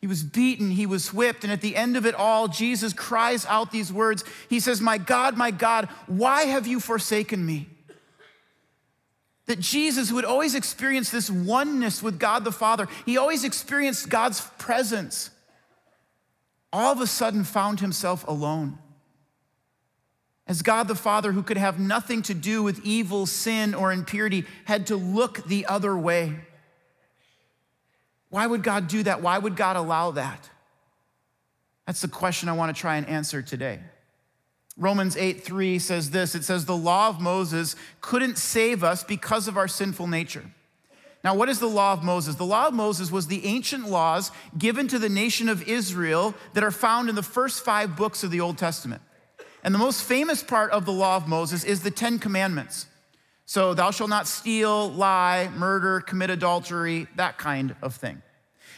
He 0.00 0.06
was 0.06 0.22
beaten, 0.22 0.70
he 0.70 0.86
was 0.86 1.12
whipped, 1.12 1.42
and 1.42 1.52
at 1.52 1.60
the 1.60 1.74
end 1.74 1.96
of 1.96 2.06
it 2.06 2.14
all, 2.14 2.48
Jesus 2.48 2.92
cries 2.92 3.44
out 3.46 3.72
these 3.72 3.92
words. 3.92 4.24
He 4.48 4.60
says, 4.60 4.80
My 4.80 4.96
God, 4.96 5.36
my 5.36 5.50
God, 5.50 5.86
why 6.06 6.42
have 6.42 6.66
you 6.66 6.80
forsaken 6.80 7.44
me? 7.44 7.68
That 9.48 9.60
Jesus, 9.60 10.10
who 10.10 10.16
had 10.16 10.26
always 10.26 10.54
experienced 10.54 11.10
this 11.10 11.30
oneness 11.30 12.02
with 12.02 12.18
God 12.18 12.44
the 12.44 12.52
Father, 12.52 12.86
he 13.06 13.16
always 13.16 13.44
experienced 13.44 14.10
God's 14.10 14.42
presence, 14.58 15.30
all 16.70 16.92
of 16.92 17.00
a 17.00 17.06
sudden 17.06 17.44
found 17.44 17.80
himself 17.80 18.28
alone. 18.28 18.78
As 20.46 20.60
God 20.60 20.86
the 20.86 20.94
Father, 20.94 21.32
who 21.32 21.42
could 21.42 21.56
have 21.56 21.78
nothing 21.78 22.20
to 22.22 22.34
do 22.34 22.62
with 22.62 22.84
evil, 22.84 23.24
sin, 23.24 23.74
or 23.74 23.90
impurity, 23.90 24.44
had 24.66 24.86
to 24.88 24.96
look 24.96 25.46
the 25.46 25.64
other 25.64 25.96
way. 25.96 26.36
Why 28.28 28.46
would 28.46 28.62
God 28.62 28.86
do 28.86 29.02
that? 29.04 29.22
Why 29.22 29.38
would 29.38 29.56
God 29.56 29.76
allow 29.76 30.10
that? 30.10 30.50
That's 31.86 32.02
the 32.02 32.08
question 32.08 32.50
I 32.50 32.52
want 32.52 32.74
to 32.74 32.78
try 32.78 32.96
and 32.96 33.08
answer 33.08 33.40
today. 33.40 33.80
Romans 34.78 35.16
8 35.16 35.42
3 35.42 35.78
says 35.80 36.10
this 36.10 36.36
it 36.36 36.44
says, 36.44 36.64
The 36.64 36.76
law 36.76 37.08
of 37.08 37.20
Moses 37.20 37.74
couldn't 38.00 38.38
save 38.38 38.84
us 38.84 39.02
because 39.02 39.48
of 39.48 39.56
our 39.56 39.68
sinful 39.68 40.06
nature. 40.06 40.44
Now, 41.24 41.34
what 41.34 41.48
is 41.48 41.58
the 41.58 41.66
law 41.66 41.92
of 41.92 42.04
Moses? 42.04 42.36
The 42.36 42.44
law 42.46 42.68
of 42.68 42.74
Moses 42.74 43.10
was 43.10 43.26
the 43.26 43.44
ancient 43.44 43.90
laws 43.90 44.30
given 44.56 44.86
to 44.88 45.00
the 45.00 45.08
nation 45.08 45.48
of 45.48 45.68
Israel 45.68 46.32
that 46.54 46.62
are 46.62 46.70
found 46.70 47.08
in 47.08 47.16
the 47.16 47.24
first 47.24 47.64
five 47.64 47.96
books 47.96 48.22
of 48.22 48.30
the 48.30 48.40
Old 48.40 48.56
Testament. 48.56 49.02
And 49.64 49.74
the 49.74 49.80
most 49.80 50.04
famous 50.04 50.44
part 50.44 50.70
of 50.70 50.84
the 50.86 50.92
law 50.92 51.16
of 51.16 51.26
Moses 51.26 51.64
is 51.64 51.82
the 51.82 51.90
Ten 51.90 52.20
Commandments. 52.20 52.86
So, 53.46 53.74
thou 53.74 53.90
shalt 53.90 54.10
not 54.10 54.28
steal, 54.28 54.90
lie, 54.90 55.50
murder, 55.56 56.00
commit 56.00 56.30
adultery, 56.30 57.08
that 57.16 57.36
kind 57.36 57.74
of 57.82 57.96
thing. 57.96 58.22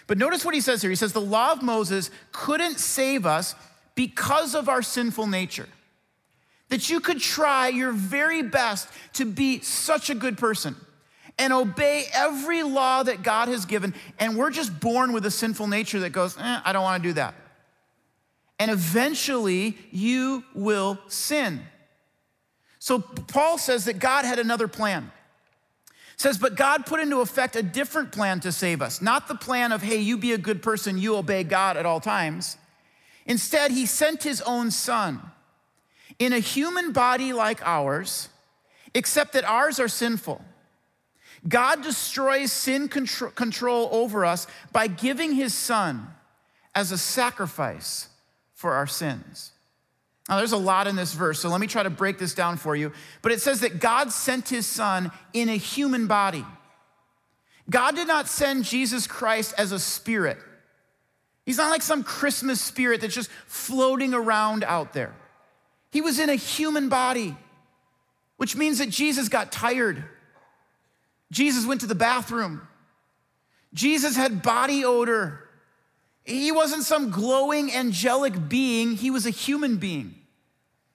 But 0.07 0.17
notice 0.17 0.45
what 0.45 0.55
he 0.55 0.63
says 0.63 0.81
here. 0.81 0.91
He 0.91 0.97
says, 0.97 1.13
The 1.13 1.21
law 1.21 1.53
of 1.53 1.63
Moses 1.63 2.11
couldn't 2.33 2.79
save 2.79 3.27
us 3.27 3.55
because 3.95 4.55
of 4.55 4.71
our 4.71 4.81
sinful 4.81 5.27
nature 5.27 5.69
that 6.71 6.89
you 6.89 7.01
could 7.01 7.21
try 7.21 7.69
your 7.69 7.93
very 7.93 8.43
best 8.43 8.89
to 9.15 9.25
be 9.25 9.61
such 9.61 10.09
a 10.09 10.15
good 10.15 10.39
person 10.39 10.75
and 11.39 11.53
obey 11.53 12.07
every 12.13 12.63
law 12.63 13.03
that 13.03 13.23
God 13.23 13.49
has 13.49 13.65
given, 13.65 13.95
and 14.19 14.37
we're 14.37 14.51
just 14.51 14.79
born 14.79 15.13
with 15.13 15.25
a 15.27 15.31
sinful 15.31 15.67
nature 15.69 16.01
that 16.01 16.11
goes, 16.11 16.37
eh, 16.39 16.61
I 16.65 16.73
don't 16.73 16.83
want 16.83 17.03
to 17.03 17.09
do 17.09 17.13
that. 17.15 17.35
And 18.59 18.71
eventually 18.71 19.79
you 19.91 20.45
will 20.55 20.99
sin. 21.09 21.61
So 22.79 22.99
Paul 22.99 23.57
says 23.57 23.87
that 23.87 23.99
God 23.99 24.25
had 24.25 24.39
another 24.39 24.69
plan. 24.69 25.11
says, 26.17 26.37
but 26.37 26.57
God 26.57 26.85
put 26.85 27.01
into 27.01 27.21
effect 27.21 27.57
a 27.57 27.63
different 27.63 28.13
plan 28.13 28.41
to 28.41 28.53
save 28.53 28.83
us. 28.83 29.01
Not 29.01 29.27
the 29.27 29.35
plan 29.35 29.73
of, 29.73 29.83
hey, 29.83 29.99
you 29.99 30.19
be 30.19 30.33
a 30.33 30.39
good 30.39 30.63
person, 30.63 30.99
you 30.99 31.17
obey 31.17 31.43
God 31.43 31.79
at 31.79 31.87
all 31.87 32.01
times. 32.01 32.59
Instead, 33.25 33.71
he 33.71 33.87
sent 33.87 34.23
his 34.23 34.43
own 34.43 34.71
son 34.71 35.21
in 36.21 36.33
a 36.33 36.39
human 36.39 36.93
body 36.93 37.33
like 37.33 37.67
ours, 37.67 38.29
except 38.95 39.33
that 39.33 39.45
ours 39.45 39.81
are 39.81 39.89
sinful. 39.89 40.45
God 41.49 41.83
destroys 41.83 42.53
sin 42.53 42.89
control 42.89 43.89
over 43.91 44.25
us 44.27 44.47
by 44.71 44.87
giving 44.87 45.33
his 45.33 45.55
son 45.55 46.07
as 46.75 46.93
a 46.93 46.99
sacrifice 46.99 48.09
for 48.55 48.75
our 48.75 48.87
sins. 48.87 49.53
Now, 50.29 50.37
there's 50.37 50.53
a 50.53 50.59
lot 50.59 50.87
in 50.87 50.95
this 50.95 51.15
verse, 51.15 51.41
so 51.41 51.49
let 51.49 51.61
me 51.61 51.67
try 51.67 51.83
to 51.83 51.91
break 51.91 52.19
this 52.19 52.35
down 52.35 52.59
for 52.59 52.77
you. 52.77 52.93
But 53.23 53.33
it 53.33 53.41
says 53.41 53.61
that 53.61 53.81
God 53.81 54.13
sent 54.13 54.51
his 54.51 54.67
son 54.67 55.11
in 55.33 55.49
a 55.49 55.57
human 55.57 56.07
body. 56.07 56.45
God 57.71 57.97
did 57.97 58.07
not 58.07 58.29
send 58.29 58.65
Jesus 58.65 59.07
Christ 59.07 59.55
as 59.57 59.73
a 59.73 59.79
spirit. 59.79 60.37
He's 61.47 61.57
not 61.57 61.71
like 61.71 61.83
some 61.83 62.05
Christmas 62.05 62.61
spirit 62.61 63.01
that's 63.01 63.15
just 63.15 63.31
floating 63.47 64.13
around 64.13 64.63
out 64.63 64.93
there. 64.93 65.15
He 65.91 66.01
was 66.01 66.19
in 66.19 66.31
a 66.31 66.35
human 66.35 66.89
body, 66.89 67.37
which 68.37 68.57
means 68.57 68.79
that 68.79 68.91
Jesus 68.91 69.29
got 69.29 69.51
tired. 69.51 70.05
Jesus 71.31 71.67
went 71.67 71.81
to 71.81 71.87
the 71.87 71.95
bathroom. 71.95 72.67
Jesus 73.75 74.17
had 74.17 74.43
body 74.43 74.85
odor. 74.85 75.49
He 76.25 76.53
wasn't 76.53 76.85
some 76.85 77.11
glowing 77.11 77.73
angelic 77.73 78.49
being, 78.49 78.97
he 78.97 79.11
was 79.11 79.27
a 79.27 79.31
human 79.31 79.77
being. 79.77 80.15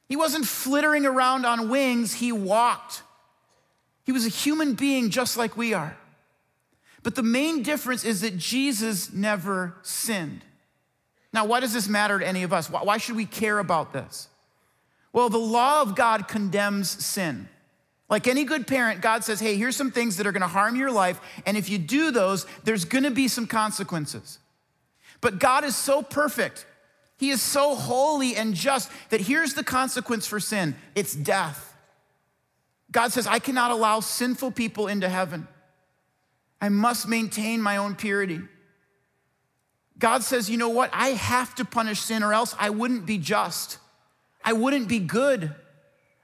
He 0.08 0.16
wasn't 0.16 0.46
flittering 0.46 1.06
around 1.06 1.46
on 1.46 1.70
wings, 1.70 2.14
he 2.14 2.32
walked. 2.32 3.02
He 4.06 4.12
was 4.12 4.26
a 4.26 4.30
human 4.30 4.76
being 4.76 5.10
just 5.10 5.36
like 5.36 5.58
we 5.58 5.74
are. 5.74 5.98
But 7.02 7.16
the 7.16 7.24
main 7.24 7.64
difference 7.64 8.06
is 8.06 8.22
that 8.22 8.38
Jesus 8.38 9.12
never 9.12 9.76
sinned. 9.82 10.44
Now, 11.34 11.46
why 11.46 11.60
does 11.60 11.74
this 11.74 11.88
matter 11.88 12.20
to 12.20 12.26
any 12.26 12.44
of 12.44 12.54
us? 12.54 12.70
Why 12.70 12.98
should 12.98 13.16
we 13.16 13.26
care 13.26 13.60
about 13.60 13.94
this? 13.94 14.30
Well, 15.16 15.30
the 15.30 15.38
law 15.38 15.82
of 15.82 15.96
God 15.96 16.28
condemns 16.28 16.90
sin. 16.90 17.48
Like 18.10 18.28
any 18.28 18.44
good 18.44 18.68
parent, 18.68 19.00
God 19.00 19.24
says, 19.24 19.40
hey, 19.40 19.56
here's 19.56 19.78
some 19.78 19.90
things 19.90 20.18
that 20.18 20.28
are 20.28 20.34
gonna 20.34 20.46
harm 20.46 20.76
your 20.76 20.92
life, 20.92 21.22
and 21.46 21.56
if 21.56 21.70
you 21.70 21.78
do 21.78 22.12
those, 22.12 22.46
there's 22.66 22.84
gonna 22.84 23.12
be 23.12 23.30
some 23.30 23.48
consequences. 23.48 24.40
But 25.22 25.40
God 25.40 25.64
is 25.64 25.74
so 25.74 26.02
perfect, 26.02 26.66
He 27.16 27.30
is 27.30 27.42
so 27.42 27.76
holy 27.76 28.36
and 28.36 28.56
just 28.56 28.92
that 29.10 29.22
here's 29.22 29.54
the 29.54 29.64
consequence 29.64 30.28
for 30.28 30.42
sin 30.42 30.76
it's 30.96 31.16
death. 31.16 31.74
God 32.92 33.14
says, 33.14 33.26
I 33.26 33.40
cannot 33.40 33.72
allow 33.72 34.02
sinful 34.02 34.52
people 34.52 34.90
into 34.90 35.08
heaven. 35.08 35.48
I 36.60 36.68
must 36.68 37.08
maintain 37.08 37.62
my 37.62 37.78
own 37.78 37.96
purity. 37.96 38.42
God 39.98 40.24
says, 40.24 40.50
you 40.50 40.58
know 40.58 40.68
what? 40.68 40.90
I 40.92 41.10
have 41.12 41.56
to 41.56 41.64
punish 41.64 42.02
sin 42.02 42.22
or 42.22 42.34
else 42.34 42.54
I 42.60 42.70
wouldn't 42.70 43.06
be 43.06 43.18
just. 43.18 43.80
I 44.46 44.54
wouldn't 44.54 44.88
be 44.88 45.00
good. 45.00 45.54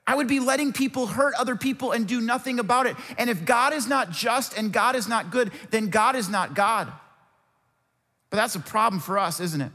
I 0.07 0.15
would 0.15 0.27
be 0.27 0.39
letting 0.39 0.71
people 0.71 1.07
hurt 1.07 1.33
other 1.35 1.55
people 1.55 1.91
and 1.91 2.07
do 2.07 2.21
nothing 2.21 2.59
about 2.59 2.85
it. 2.85 2.95
And 3.17 3.29
if 3.29 3.45
God 3.45 3.73
is 3.73 3.87
not 3.87 4.11
just 4.11 4.57
and 4.57 4.71
God 4.71 4.95
is 4.95 5.07
not 5.07 5.31
good, 5.31 5.51
then 5.71 5.89
God 5.89 6.15
is 6.15 6.29
not 6.29 6.53
God. 6.53 6.91
But 8.29 8.37
that's 8.37 8.55
a 8.55 8.59
problem 8.59 9.01
for 9.01 9.17
us, 9.17 9.39
isn't 9.39 9.61
it? 9.61 9.71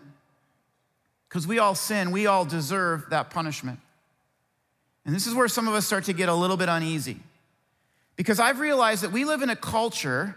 Because 1.28 1.46
we 1.46 1.58
all 1.58 1.74
sin, 1.74 2.12
we 2.12 2.26
all 2.26 2.44
deserve 2.44 3.10
that 3.10 3.30
punishment. 3.30 3.80
And 5.04 5.14
this 5.14 5.26
is 5.26 5.34
where 5.34 5.48
some 5.48 5.68
of 5.68 5.74
us 5.74 5.86
start 5.86 6.04
to 6.04 6.12
get 6.12 6.28
a 6.28 6.34
little 6.34 6.56
bit 6.56 6.68
uneasy. 6.68 7.18
Because 8.16 8.40
I've 8.40 8.60
realized 8.60 9.02
that 9.02 9.12
we 9.12 9.24
live 9.24 9.42
in 9.42 9.50
a 9.50 9.56
culture 9.56 10.36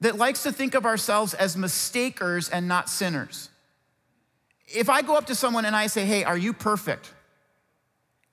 that 0.00 0.16
likes 0.16 0.42
to 0.42 0.52
think 0.52 0.74
of 0.74 0.84
ourselves 0.84 1.32
as 1.34 1.56
mistakers 1.56 2.48
and 2.48 2.68
not 2.68 2.88
sinners. 2.88 3.48
If 4.68 4.90
I 4.90 5.02
go 5.02 5.16
up 5.16 5.26
to 5.26 5.34
someone 5.34 5.64
and 5.64 5.74
I 5.74 5.86
say, 5.86 6.04
hey, 6.04 6.24
are 6.24 6.36
you 6.36 6.52
perfect? 6.52 7.12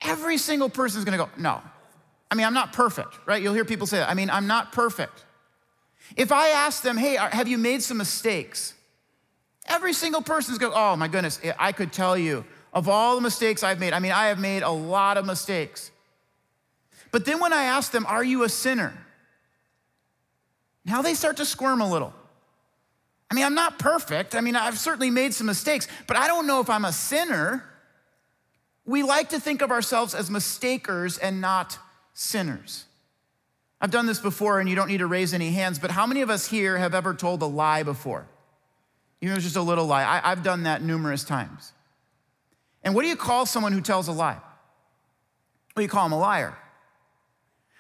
Every 0.04 0.38
single 0.38 0.70
person 0.70 1.00
is 1.00 1.06
gonna 1.06 1.18
go, 1.18 1.30
no. 1.38 1.62
I 2.30 2.36
mean, 2.36 2.46
I'm 2.46 2.54
not 2.54 2.74
perfect, 2.74 3.20
right? 3.26 3.42
You'll 3.42 3.54
hear 3.54 3.66
people 3.66 3.88
say 3.88 3.98
that. 3.98 4.10
I 4.10 4.14
mean, 4.14 4.30
I'm 4.30 4.48
not 4.48 4.72
perfect. 4.72 5.24
If 6.18 6.32
I 6.32 6.50
ask 6.50 6.82
them, 6.82 6.98
hey, 6.98 7.16
have 7.16 7.48
you 7.48 7.58
made 7.58 7.82
some 7.84 7.98
mistakes? 7.98 8.74
Every 9.68 9.94
single 9.94 10.22
person 10.22 10.52
is 10.52 10.58
going, 10.58 10.74
oh 10.76 10.96
my 10.96 11.08
goodness, 11.08 11.40
I 11.58 11.72
could 11.72 11.94
tell 11.94 12.18
you 12.18 12.44
of 12.74 12.90
all 12.90 13.16
the 13.16 13.22
mistakes 13.22 13.64
I've 13.64 13.80
made. 13.80 13.94
I 13.94 14.00
mean, 14.00 14.12
I 14.12 14.28
have 14.28 14.40
made 14.40 14.64
a 14.64 14.72
lot 14.72 15.18
of 15.18 15.26
mistakes. 15.26 15.92
But 17.12 17.26
then 17.26 17.40
when 17.40 17.54
I 17.54 17.66
ask 17.66 17.92
them, 17.92 18.06
are 18.08 18.24
you 18.24 18.44
a 18.44 18.50
sinner? 18.50 18.94
Now 20.84 21.02
they 21.02 21.14
start 21.14 21.38
to 21.38 21.46
squirm 21.46 21.82
a 21.82 21.90
little. 21.90 22.14
I 23.30 23.36
mean, 23.36 23.46
I'm 23.46 23.56
not 23.56 23.80
perfect. 23.80 24.36
I 24.36 24.42
mean, 24.42 24.56
I've 24.56 24.78
certainly 24.78 25.10
made 25.10 25.34
some 25.34 25.48
mistakes, 25.48 25.88
but 26.08 26.18
I 26.18 26.28
don't 26.28 26.46
know 26.46 26.60
if 26.60 26.70
I'm 26.70 26.86
a 26.86 26.92
sinner. 26.92 27.64
We 28.86 29.04
like 29.04 29.30
to 29.30 29.40
think 29.40 29.62
of 29.62 29.72
ourselves 29.72 30.14
as 30.14 30.30
mistakers 30.30 31.18
and 31.18 31.40
not 31.40 31.78
sinners. 32.14 32.86
I've 33.80 33.92
done 33.92 34.06
this 34.06 34.20
before, 34.20 34.60
and 34.60 34.70
you 34.70 34.76
don't 34.76 34.88
need 34.88 35.00
to 35.00 35.08
raise 35.08 35.34
any 35.34 35.52
hands, 35.52 35.80
but 35.80 35.92
how 35.92 36.06
many 36.06 36.22
of 36.22 36.30
us 36.30 36.48
here 36.48 36.78
have 36.78 36.94
ever 36.94 37.14
told 37.14 37.42
a 37.42 37.46
lie 37.46 37.84
before? 37.84 38.28
Even 39.22 39.34
if 39.34 39.38
it's 39.38 39.46
just 39.46 39.56
a 39.56 39.62
little 39.62 39.86
lie. 39.86 40.04
I, 40.04 40.30
have 40.30 40.44
done 40.44 40.64
that 40.64 40.82
numerous 40.82 41.24
times. 41.24 41.72
And 42.84 42.94
what 42.94 43.04
do 43.04 43.08
you 43.08 43.16
call 43.16 43.46
someone 43.46 43.72
who 43.72 43.82
tells 43.82 44.08
a 44.08 44.12
lie? 44.12 44.38
Well, 45.76 45.84
you 45.84 45.90
call 45.90 46.06
them 46.06 46.14
a 46.14 46.20
liar. 46.20 46.58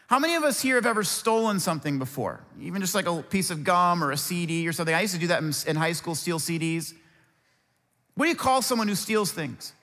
How 0.07 0.19
many 0.19 0.35
of 0.35 0.43
us 0.43 0.61
here 0.61 0.75
have 0.75 0.85
ever 0.85 1.03
stolen 1.03 1.59
something 1.59 1.99
before? 1.99 2.45
Even 2.61 2.81
just 2.81 2.95
like 2.95 3.07
a 3.07 3.21
piece 3.23 3.49
of 3.49 3.63
gum 3.63 4.03
or 4.03 4.11
a 4.11 4.17
CD 4.17 4.67
or 4.67 4.73
something. 4.73 4.93
I 4.93 5.01
used 5.01 5.13
to 5.13 5.19
do 5.19 5.27
that 5.27 5.41
in, 5.41 5.53
in 5.67 5.75
high 5.75 5.93
school, 5.93 6.15
steal 6.15 6.39
CDs. 6.39 6.93
What 8.15 8.25
do 8.25 8.29
you 8.29 8.35
call 8.35 8.61
someone 8.61 8.87
who 8.87 8.95
steals 8.95 9.31
things? 9.31 9.73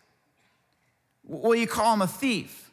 Well, 1.31 1.55
you 1.55 1.69
call 1.69 1.95
him 1.95 2.03
a 2.03 2.09
thief. 2.09 2.73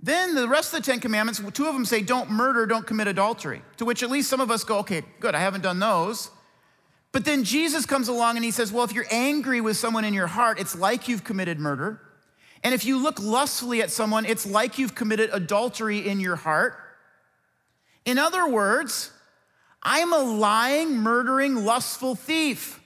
Then 0.00 0.34
the 0.34 0.48
rest 0.48 0.72
of 0.72 0.80
the 0.82 0.90
Ten 0.90 0.98
Commandments, 0.98 1.42
two 1.52 1.66
of 1.66 1.74
them 1.74 1.84
say, 1.84 2.00
don't 2.00 2.30
murder, 2.30 2.64
don't 2.64 2.86
commit 2.86 3.06
adultery. 3.06 3.60
To 3.76 3.84
which 3.84 4.02
at 4.02 4.10
least 4.10 4.30
some 4.30 4.40
of 4.40 4.50
us 4.50 4.64
go, 4.64 4.78
okay, 4.78 5.02
good, 5.20 5.34
I 5.34 5.40
haven't 5.40 5.60
done 5.60 5.78
those. 5.78 6.30
But 7.12 7.26
then 7.26 7.44
Jesus 7.44 7.84
comes 7.84 8.08
along 8.08 8.36
and 8.36 8.44
he 8.44 8.50
says, 8.50 8.72
well, 8.72 8.84
if 8.84 8.94
you're 8.94 9.06
angry 9.10 9.60
with 9.60 9.76
someone 9.76 10.06
in 10.06 10.14
your 10.14 10.26
heart, 10.26 10.58
it's 10.58 10.74
like 10.74 11.06
you've 11.06 11.22
committed 11.22 11.58
murder. 11.58 12.00
And 12.64 12.72
if 12.72 12.86
you 12.86 12.98
look 12.98 13.20
lustfully 13.20 13.82
at 13.82 13.90
someone, 13.90 14.24
it's 14.24 14.46
like 14.46 14.78
you've 14.78 14.94
committed 14.94 15.28
adultery 15.34 15.98
in 15.98 16.18
your 16.18 16.36
heart. 16.36 16.78
In 18.06 18.16
other 18.18 18.48
words, 18.48 19.10
I'm 19.82 20.14
a 20.14 20.18
lying, 20.18 20.96
murdering, 20.96 21.56
lustful 21.56 22.14
thief. 22.14 22.80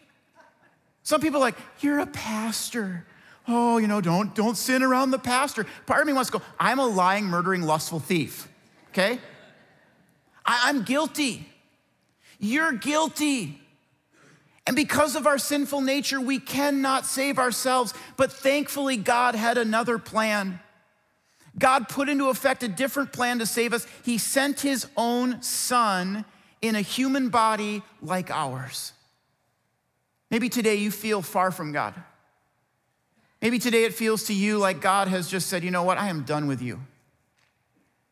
Some 1.05 1.21
people 1.21 1.39
are 1.39 1.45
like, 1.45 1.59
you're 1.81 2.01
a 2.01 2.07
pastor 2.07 3.07
oh, 3.49 3.79
you 3.79 3.87
know, 3.87 4.01
don't, 4.01 4.35
don't 4.35 4.57
sin 4.57 4.83
around 4.83 5.11
the 5.11 5.19
pastor. 5.19 5.67
Part 5.87 6.01
of 6.01 6.07
me 6.07 6.13
wants 6.13 6.31
to 6.31 6.39
go, 6.39 6.45
I'm 6.59 6.79
a 6.79 6.87
lying, 6.87 7.25
murdering, 7.25 7.63
lustful 7.63 7.99
thief, 7.99 8.49
okay? 8.91 9.19
I, 10.45 10.63
I'm 10.65 10.83
guilty. 10.83 11.49
You're 12.39 12.73
guilty. 12.73 13.61
And 14.67 14.77
because 14.77 15.17
of 15.17 15.27
our 15.27 15.39
sinful 15.39 15.81
nature, 15.81 16.21
we 16.21 16.39
cannot 16.39 17.07
save 17.07 17.39
ourselves. 17.39 17.93
But 18.17 18.33
thankfully, 18.33 18.97
God 18.97 19.35
had 19.35 19.59
another 19.59 19.99
plan. 19.99 20.61
God 21.59 21.89
put 21.89 22.09
into 22.09 22.29
effect 22.29 22.63
a 22.63 22.69
different 22.69 23.13
plan 23.13 23.41
to 23.41 23.47
save 23.47 23.73
us. 23.73 23.87
He 24.05 24.19
sent 24.19 24.61
his 24.61 24.87
own 24.97 25.43
son 25.43 26.25
in 26.63 26.75
a 26.77 26.81
human 26.81 27.31
body 27.31 27.83
like 28.01 28.31
ours. 28.31 28.93
Maybe 30.31 30.49
today 30.49 30.77
you 30.77 30.91
feel 30.91 31.23
far 31.23 31.51
from 31.51 31.73
God. 31.73 31.95
Maybe 33.43 33.59
today 33.59 33.85
it 33.85 33.95
feels 33.95 34.25
to 34.25 34.35
you 34.35 34.59
like 34.59 34.81
God 34.81 35.09
has 35.09 35.29
just 35.29 35.49
said, 35.49 35.65
you 35.65 35.71
know 35.71 35.83
what, 35.83 35.99
I 35.99 36.09
am 36.09 36.25
done 36.25 36.47
with 36.47 36.61
you. 36.61 36.81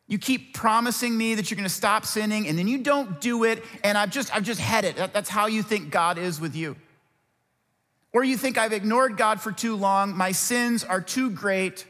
You 0.07 0.17
keep 0.17 0.55
promising 0.55 1.15
me 1.15 1.35
that 1.35 1.51
you're 1.51 1.55
gonna 1.55 1.69
stop 1.69 2.03
sinning, 2.03 2.47
and 2.47 2.57
then 2.57 2.67
you 2.67 2.79
don't 2.79 3.21
do 3.21 3.43
it, 3.43 3.63
and 3.83 3.95
I've 3.95 4.09
just, 4.09 4.35
I've 4.35 4.43
just 4.43 4.59
had 4.59 4.83
it. 4.85 4.95
That's 5.13 5.29
how 5.29 5.45
you 5.45 5.61
think 5.61 5.91
God 5.91 6.17
is 6.17 6.41
with 6.41 6.55
you. 6.55 6.75
Or 8.11 8.23
you 8.23 8.37
think 8.37 8.57
I've 8.57 8.73
ignored 8.73 9.17
God 9.17 9.39
for 9.39 9.51
too 9.51 9.75
long, 9.75 10.17
my 10.17 10.31
sins 10.31 10.83
are 10.83 10.99
too 10.99 11.29
great. 11.29 11.85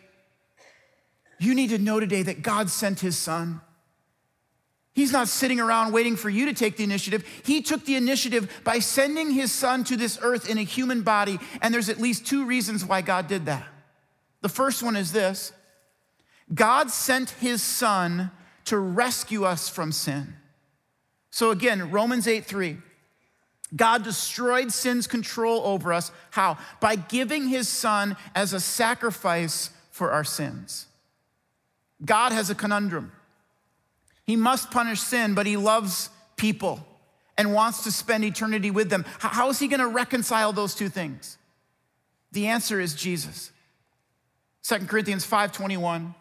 You 1.39 1.55
need 1.55 1.69
to 1.69 1.77
know 1.77 2.01
today 2.01 2.23
that 2.23 2.41
God 2.41 2.69
sent 2.69 2.99
his 2.99 3.17
son. 3.17 3.61
He's 4.93 5.11
not 5.11 5.27
sitting 5.27 5.59
around 5.59 5.93
waiting 5.93 6.15
for 6.15 6.29
you 6.29 6.45
to 6.47 6.53
take 6.53 6.75
the 6.75 6.83
initiative. 6.83 7.25
He 7.43 7.61
took 7.61 7.85
the 7.85 7.95
initiative 7.95 8.61
by 8.63 8.79
sending 8.79 9.31
his 9.31 9.51
son 9.51 9.83
to 9.85 9.95
this 9.95 10.19
earth 10.21 10.49
in 10.49 10.57
a 10.57 10.63
human 10.63 11.03
body. 11.03 11.39
And 11.61 11.73
there's 11.73 11.89
at 11.89 11.99
least 11.99 12.25
two 12.25 12.45
reasons 12.45 12.83
why 12.83 13.01
God 13.01 13.27
did 13.27 13.45
that. 13.45 13.65
The 14.41 14.49
first 14.49 14.83
one 14.83 14.95
is 14.95 15.11
this 15.11 15.53
God 16.53 16.89
sent 16.89 17.29
his 17.31 17.61
son 17.61 18.31
to 18.65 18.77
rescue 18.77 19.45
us 19.45 19.69
from 19.69 19.91
sin. 19.91 20.35
So 21.31 21.51
again, 21.51 21.91
Romans 21.91 22.27
8 22.27 22.45
3. 22.45 22.77
God 23.75 24.03
destroyed 24.03 24.71
sin's 24.71 25.05
control 25.05 25.61
over 25.63 25.93
us. 25.93 26.11
How? 26.31 26.57
By 26.79 26.95
giving 26.95 27.47
his 27.47 27.67
son 27.67 28.17
as 28.33 28.53
a 28.53 28.59
sacrifice 28.59 29.69
for 29.91 30.11
our 30.11 30.23
sins. 30.23 30.87
God 32.03 32.31
has 32.31 32.49
a 32.49 32.55
conundrum. 32.55 33.11
He 34.29 34.35
must 34.35 34.69
punish 34.69 34.99
sin, 34.99 35.33
but 35.33 35.47
he 35.47 35.57
loves 35.57 36.11
people 36.35 36.85
and 37.35 37.51
wants 37.51 37.83
to 37.85 37.91
spend 37.91 38.23
eternity 38.23 38.69
with 38.69 38.91
them. 38.91 39.03
How 39.17 39.49
is 39.49 39.57
he 39.57 39.67
going 39.67 39.79
to 39.79 39.87
reconcile 39.87 40.53
those 40.53 40.75
two 40.75 40.87
things? 40.87 41.39
The 42.31 42.45
answer 42.45 42.79
is 42.79 42.93
Jesus. 42.93 43.51
2 44.61 44.85
Corinthians 44.87 45.25
5:21 45.25 46.13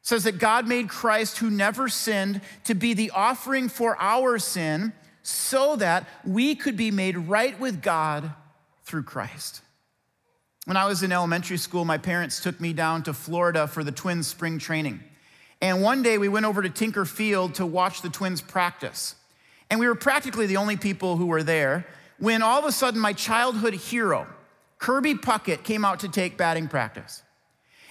says 0.00 0.24
that 0.24 0.38
God 0.38 0.66
made 0.66 0.88
Christ 0.88 1.36
who 1.36 1.50
never 1.50 1.90
sinned 1.90 2.40
to 2.64 2.74
be 2.74 2.94
the 2.94 3.10
offering 3.10 3.68
for 3.68 4.00
our 4.00 4.38
sin 4.38 4.94
so 5.22 5.76
that 5.76 6.08
we 6.24 6.54
could 6.54 6.78
be 6.78 6.90
made 6.90 7.18
right 7.18 7.60
with 7.60 7.82
God 7.82 8.32
through 8.84 9.02
Christ. 9.02 9.60
When 10.64 10.78
I 10.78 10.86
was 10.86 11.02
in 11.02 11.12
elementary 11.12 11.58
school, 11.58 11.84
my 11.84 11.98
parents 11.98 12.40
took 12.40 12.62
me 12.62 12.72
down 12.72 13.02
to 13.02 13.12
Florida 13.12 13.66
for 13.66 13.84
the 13.84 13.92
twins 13.92 14.26
spring 14.26 14.58
training. 14.58 15.04
And 15.64 15.80
one 15.80 16.02
day 16.02 16.18
we 16.18 16.28
went 16.28 16.44
over 16.44 16.60
to 16.60 16.68
Tinker 16.68 17.06
Field 17.06 17.54
to 17.54 17.64
watch 17.64 18.02
the 18.02 18.10
twins 18.10 18.42
practice. 18.42 19.14
And 19.70 19.80
we 19.80 19.86
were 19.86 19.94
practically 19.94 20.44
the 20.44 20.58
only 20.58 20.76
people 20.76 21.16
who 21.16 21.24
were 21.24 21.42
there 21.42 21.86
when 22.18 22.42
all 22.42 22.58
of 22.58 22.66
a 22.66 22.70
sudden 22.70 23.00
my 23.00 23.14
childhood 23.14 23.72
hero, 23.72 24.26
Kirby 24.76 25.14
Puckett, 25.14 25.64
came 25.64 25.82
out 25.82 26.00
to 26.00 26.08
take 26.10 26.36
batting 26.36 26.68
practice. 26.68 27.22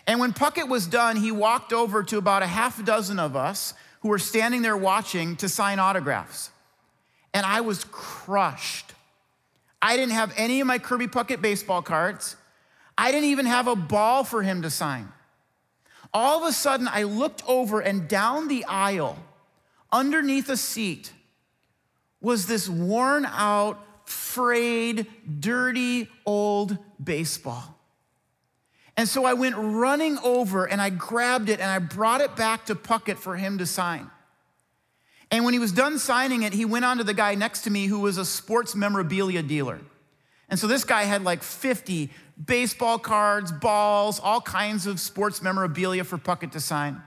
And 0.05 0.19
when 0.19 0.33
Puckett 0.33 0.69
was 0.69 0.85
done, 0.85 1.15
he 1.15 1.31
walked 1.31 1.73
over 1.73 2.03
to 2.03 2.19
about 2.19 2.43
a 2.43 2.45
half 2.45 2.79
a 2.79 2.83
dozen 2.83 3.17
of 3.17 3.35
us 3.35 3.73
who 4.01 4.09
were 4.09 4.19
standing 4.19 4.61
there 4.61 4.77
watching 4.77 5.35
to 5.37 5.49
sign 5.49 5.79
autographs. 5.79 6.51
And 7.33 7.43
I 7.43 7.61
was 7.61 7.85
crushed. 7.85 8.93
I 9.81 9.97
didn't 9.97 10.13
have 10.13 10.31
any 10.37 10.61
of 10.61 10.67
my 10.67 10.77
Kirby 10.77 11.07
Puckett 11.07 11.41
baseball 11.41 11.81
cards. 11.81 12.35
I 12.99 13.11
didn't 13.11 13.29
even 13.29 13.47
have 13.47 13.67
a 13.67 13.75
ball 13.75 14.23
for 14.23 14.43
him 14.43 14.61
to 14.61 14.69
sign 14.69 15.11
all 16.13 16.43
of 16.43 16.49
a 16.49 16.53
sudden 16.53 16.87
I 16.87 17.03
looked 17.03 17.43
over 17.47 17.79
and 17.79 18.07
down 18.07 18.47
the 18.47 18.65
aisle, 18.65 19.17
underneath 19.91 20.49
a 20.49 20.57
seat, 20.57 21.11
was 22.21 22.45
this 22.45 22.69
worn 22.69 23.25
out, 23.25 23.79
frayed, 24.05 25.07
dirty 25.39 26.07
old 26.25 26.77
baseball. 27.03 27.77
And 28.95 29.09
so 29.09 29.25
I 29.25 29.33
went 29.33 29.55
running 29.57 30.19
over 30.19 30.65
and 30.65 30.81
I 30.81 30.89
grabbed 30.89 31.49
it 31.49 31.59
and 31.59 31.69
I 31.69 31.79
brought 31.79 32.21
it 32.21 32.35
back 32.35 32.67
to 32.67 32.75
Puckett 32.75 33.17
for 33.17 33.35
him 33.35 33.57
to 33.57 33.65
sign. 33.65 34.09
And 35.31 35.43
when 35.43 35.53
he 35.53 35.59
was 35.59 35.71
done 35.71 35.97
signing 35.97 36.43
it, 36.43 36.53
he 36.53 36.63
went 36.63 36.85
on 36.85 36.99
to 36.99 37.03
the 37.03 37.13
guy 37.13 37.33
next 37.33 37.63
to 37.63 37.71
me 37.71 37.87
who 37.87 37.99
was 37.99 38.19
a 38.19 38.25
sports 38.25 38.75
memorabilia 38.75 39.41
dealer. 39.41 39.79
And 40.47 40.59
so 40.59 40.67
this 40.67 40.83
guy 40.83 41.03
had 41.03 41.23
like 41.23 41.41
50 41.41 42.11
baseball 42.43 42.99
cards, 42.99 43.51
balls, 43.51 44.19
all 44.19 44.41
kinds 44.41 44.87
of 44.87 44.99
sports 44.99 45.41
memorabilia 45.41 46.03
for 46.03 46.17
Puckett 46.17 46.51
to 46.51 46.59
sign. 46.59 47.01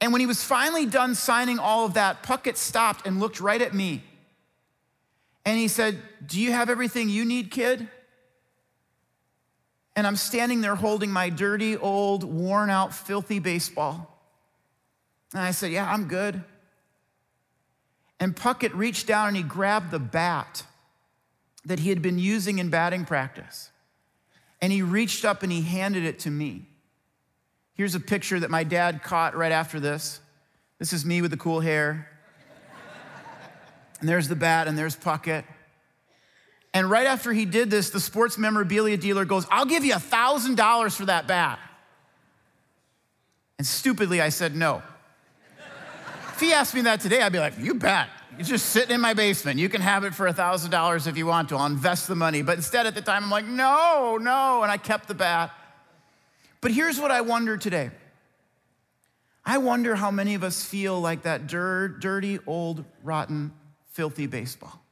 And 0.00 0.12
when 0.12 0.20
he 0.20 0.26
was 0.26 0.42
finally 0.42 0.86
done 0.86 1.14
signing 1.14 1.58
all 1.58 1.86
of 1.86 1.94
that, 1.94 2.22
Puckett 2.22 2.56
stopped 2.56 3.06
and 3.06 3.18
looked 3.20 3.40
right 3.40 3.60
at 3.60 3.74
me. 3.74 4.02
And 5.44 5.58
he 5.58 5.68
said, 5.68 6.00
Do 6.26 6.40
you 6.40 6.52
have 6.52 6.68
everything 6.68 7.08
you 7.08 7.24
need, 7.24 7.50
kid? 7.50 7.88
And 9.94 10.06
I'm 10.06 10.16
standing 10.16 10.60
there 10.60 10.74
holding 10.74 11.10
my 11.10 11.30
dirty, 11.30 11.76
old, 11.76 12.24
worn 12.24 12.68
out, 12.68 12.94
filthy 12.94 13.38
baseball. 13.38 14.12
And 15.32 15.42
I 15.42 15.52
said, 15.52 15.72
Yeah, 15.72 15.90
I'm 15.90 16.08
good. 16.08 16.42
And 18.18 18.34
Puckett 18.34 18.74
reached 18.74 19.06
down 19.06 19.28
and 19.28 19.36
he 19.36 19.42
grabbed 19.42 19.90
the 19.90 19.98
bat 19.98 20.64
that 21.64 21.80
he 21.80 21.90
had 21.90 22.02
been 22.02 22.18
using 22.18 22.58
in 22.58 22.70
batting 22.70 23.04
practice. 23.04 23.70
And 24.60 24.72
he 24.72 24.82
reached 24.82 25.24
up 25.24 25.42
and 25.42 25.52
he 25.52 25.62
handed 25.62 26.04
it 26.04 26.20
to 26.20 26.30
me. 26.30 26.66
Here's 27.74 27.94
a 27.94 28.00
picture 28.00 28.40
that 28.40 28.50
my 28.50 28.64
dad 28.64 29.02
caught 29.02 29.36
right 29.36 29.52
after 29.52 29.78
this. 29.78 30.20
This 30.78 30.92
is 30.92 31.04
me 31.04 31.20
with 31.22 31.30
the 31.30 31.36
cool 31.36 31.60
hair. 31.60 32.08
and 34.00 34.08
there's 34.08 34.28
the 34.28 34.36
bat, 34.36 34.66
and 34.66 34.78
there's 34.78 34.96
Puckett. 34.96 35.44
And 36.72 36.90
right 36.90 37.06
after 37.06 37.32
he 37.32 37.44
did 37.46 37.70
this, 37.70 37.90
the 37.90 38.00
sports 38.00 38.36
memorabilia 38.36 38.96
dealer 38.96 39.24
goes, 39.24 39.46
I'll 39.50 39.66
give 39.66 39.84
you 39.84 39.94
a 39.94 39.98
$1,000 39.98 40.96
for 40.96 41.06
that 41.06 41.26
bat. 41.26 41.58
And 43.58 43.66
stupidly, 43.66 44.20
I 44.20 44.28
said 44.28 44.54
no. 44.54 44.82
if 46.34 46.40
he 46.40 46.52
asked 46.52 46.74
me 46.74 46.82
that 46.82 47.00
today, 47.00 47.22
I'd 47.22 47.32
be 47.32 47.38
like, 47.38 47.58
You 47.58 47.74
bet. 47.74 48.08
It's 48.38 48.48
just 48.48 48.66
sitting 48.66 48.94
in 48.94 49.00
my 49.00 49.14
basement. 49.14 49.58
You 49.58 49.68
can 49.68 49.80
have 49.80 50.04
it 50.04 50.14
for 50.14 50.30
$1,000 50.30 51.06
if 51.06 51.16
you 51.16 51.26
want 51.26 51.48
to. 51.48 51.56
I'll 51.56 51.66
invest 51.66 52.06
the 52.06 52.14
money. 52.14 52.42
But 52.42 52.56
instead, 52.56 52.86
at 52.86 52.94
the 52.94 53.00
time, 53.00 53.24
I'm 53.24 53.30
like, 53.30 53.46
no, 53.46 54.18
no. 54.20 54.62
And 54.62 54.70
I 54.70 54.76
kept 54.76 55.08
the 55.08 55.14
bat. 55.14 55.52
But 56.60 56.70
here's 56.70 57.00
what 57.00 57.10
I 57.10 57.20
wonder 57.20 57.56
today 57.56 57.90
I 59.44 59.58
wonder 59.58 59.94
how 59.94 60.10
many 60.10 60.34
of 60.34 60.42
us 60.42 60.64
feel 60.64 61.00
like 61.00 61.22
that 61.22 61.46
dirty, 61.46 62.38
old, 62.46 62.84
rotten, 63.02 63.52
filthy 63.92 64.26
baseball. 64.26 64.82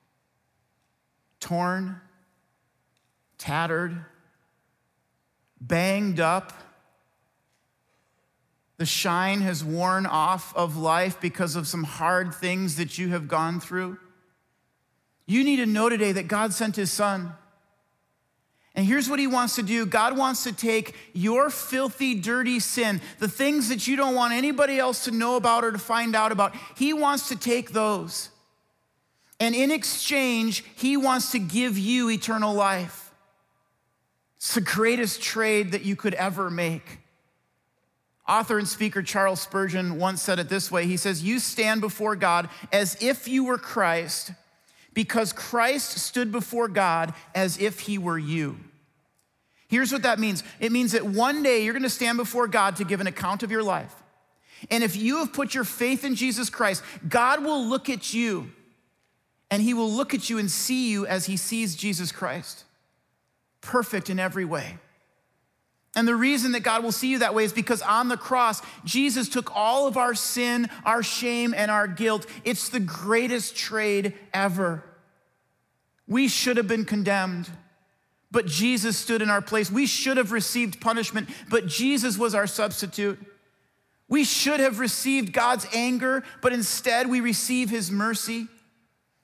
Torn, 1.40 2.00
tattered, 3.36 4.04
banged 5.60 6.20
up. 6.20 6.52
The 8.76 8.86
shine 8.86 9.40
has 9.40 9.62
worn 9.62 10.04
off 10.04 10.54
of 10.56 10.76
life 10.76 11.20
because 11.20 11.54
of 11.54 11.68
some 11.68 11.84
hard 11.84 12.34
things 12.34 12.76
that 12.76 12.98
you 12.98 13.08
have 13.10 13.28
gone 13.28 13.60
through. 13.60 13.98
You 15.26 15.44
need 15.44 15.56
to 15.56 15.66
know 15.66 15.88
today 15.88 16.12
that 16.12 16.28
God 16.28 16.52
sent 16.52 16.76
his 16.76 16.90
son. 16.90 17.32
And 18.74 18.84
here's 18.84 19.08
what 19.08 19.20
he 19.20 19.28
wants 19.28 19.54
to 19.56 19.62
do 19.62 19.86
God 19.86 20.18
wants 20.18 20.42
to 20.44 20.52
take 20.52 20.96
your 21.12 21.48
filthy, 21.50 22.16
dirty 22.16 22.58
sin, 22.58 23.00
the 23.20 23.28
things 23.28 23.68
that 23.68 23.86
you 23.86 23.96
don't 23.96 24.16
want 24.16 24.32
anybody 24.32 24.78
else 24.78 25.04
to 25.04 25.12
know 25.12 25.36
about 25.36 25.64
or 25.64 25.70
to 25.70 25.78
find 25.78 26.16
out 26.16 26.32
about. 26.32 26.54
He 26.76 26.92
wants 26.92 27.28
to 27.28 27.36
take 27.36 27.70
those. 27.70 28.30
And 29.38 29.54
in 29.54 29.70
exchange, 29.70 30.64
he 30.76 30.96
wants 30.96 31.32
to 31.32 31.38
give 31.38 31.78
you 31.78 32.10
eternal 32.10 32.54
life. 32.54 33.12
It's 34.36 34.54
the 34.54 34.60
greatest 34.60 35.22
trade 35.22 35.72
that 35.72 35.84
you 35.84 35.96
could 35.96 36.14
ever 36.14 36.50
make. 36.50 36.98
Author 38.26 38.58
and 38.58 38.66
speaker 38.66 39.02
Charles 39.02 39.40
Spurgeon 39.40 39.98
once 39.98 40.22
said 40.22 40.38
it 40.38 40.48
this 40.48 40.70
way 40.70 40.86
He 40.86 40.96
says, 40.96 41.22
You 41.22 41.38
stand 41.38 41.80
before 41.80 42.16
God 42.16 42.48
as 42.72 42.96
if 43.00 43.28
you 43.28 43.44
were 43.44 43.58
Christ, 43.58 44.32
because 44.94 45.32
Christ 45.32 45.98
stood 45.98 46.32
before 46.32 46.68
God 46.68 47.14
as 47.34 47.58
if 47.58 47.80
he 47.80 47.98
were 47.98 48.18
you. 48.18 48.56
Here's 49.68 49.92
what 49.92 50.02
that 50.02 50.18
means 50.18 50.42
it 50.60 50.72
means 50.72 50.92
that 50.92 51.04
one 51.04 51.42
day 51.42 51.64
you're 51.64 51.74
gonna 51.74 51.90
stand 51.90 52.16
before 52.16 52.48
God 52.48 52.76
to 52.76 52.84
give 52.84 53.00
an 53.00 53.06
account 53.06 53.42
of 53.42 53.50
your 53.50 53.62
life. 53.62 53.94
And 54.70 54.82
if 54.82 54.96
you 54.96 55.18
have 55.18 55.32
put 55.32 55.54
your 55.54 55.64
faith 55.64 56.04
in 56.04 56.14
Jesus 56.14 56.48
Christ, 56.48 56.82
God 57.06 57.44
will 57.44 57.66
look 57.66 57.90
at 57.90 58.14
you 58.14 58.50
and 59.50 59.62
he 59.62 59.74
will 59.74 59.90
look 59.90 60.14
at 60.14 60.30
you 60.30 60.38
and 60.38 60.50
see 60.50 60.90
you 60.90 61.06
as 61.06 61.26
he 61.26 61.36
sees 61.36 61.76
Jesus 61.76 62.10
Christ, 62.10 62.64
perfect 63.60 64.08
in 64.08 64.18
every 64.18 64.44
way. 64.44 64.78
And 65.96 66.08
the 66.08 66.16
reason 66.16 66.52
that 66.52 66.60
God 66.60 66.82
will 66.82 66.92
see 66.92 67.08
you 67.08 67.20
that 67.20 67.34
way 67.34 67.44
is 67.44 67.52
because 67.52 67.80
on 67.80 68.08
the 68.08 68.16
cross, 68.16 68.60
Jesus 68.84 69.28
took 69.28 69.54
all 69.54 69.86
of 69.86 69.96
our 69.96 70.14
sin, 70.14 70.68
our 70.84 71.02
shame, 71.02 71.54
and 71.56 71.70
our 71.70 71.86
guilt. 71.86 72.26
It's 72.44 72.68
the 72.68 72.80
greatest 72.80 73.56
trade 73.56 74.14
ever. 74.32 74.82
We 76.08 76.26
should 76.28 76.56
have 76.56 76.66
been 76.66 76.84
condemned, 76.84 77.48
but 78.30 78.46
Jesus 78.46 78.96
stood 78.96 79.22
in 79.22 79.30
our 79.30 79.40
place. 79.40 79.70
We 79.70 79.86
should 79.86 80.16
have 80.16 80.32
received 80.32 80.80
punishment, 80.80 81.28
but 81.48 81.66
Jesus 81.66 82.18
was 82.18 82.34
our 82.34 82.48
substitute. 82.48 83.18
We 84.08 84.24
should 84.24 84.60
have 84.60 84.80
received 84.80 85.32
God's 85.32 85.66
anger, 85.72 86.24
but 86.42 86.52
instead 86.52 87.08
we 87.08 87.20
receive 87.20 87.70
his 87.70 87.90
mercy. 87.90 88.48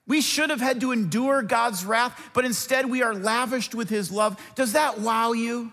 We 0.07 0.21
should 0.21 0.49
have 0.49 0.61
had 0.61 0.81
to 0.81 0.91
endure 0.91 1.43
God's 1.43 1.85
wrath, 1.85 2.31
but 2.33 2.45
instead 2.45 2.89
we 2.89 3.03
are 3.03 3.13
lavished 3.13 3.75
with 3.75 3.89
his 3.89 4.09
love. 4.09 4.41
Does 4.55 4.73
that 4.73 4.99
wow 4.99 5.33
you? 5.33 5.71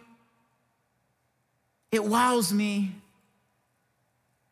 It 1.90 2.04
wows 2.04 2.52
me. 2.52 2.92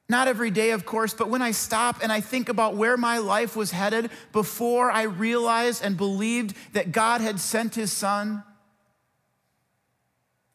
Not 0.09 0.29
every 0.29 0.51
day, 0.51 0.71
of 0.71 0.87
course, 0.87 1.15
but 1.15 1.29
when 1.29 1.43
I 1.43 1.51
stop 1.51 2.03
and 2.03 2.13
I 2.13 2.21
think 2.21 2.49
about 2.49 2.77
where 2.77 2.97
my 2.97 3.19
life 3.19 3.57
was 3.57 3.73
headed 3.73 4.11
before 4.33 4.91
I 4.91 5.03
realized 5.03 5.85
and 5.85 5.97
believed 5.97 6.55
that 6.75 6.93
God 6.93 7.21
had 7.21 7.41
sent 7.41 7.75
his 7.75 7.93
son, 7.93 8.45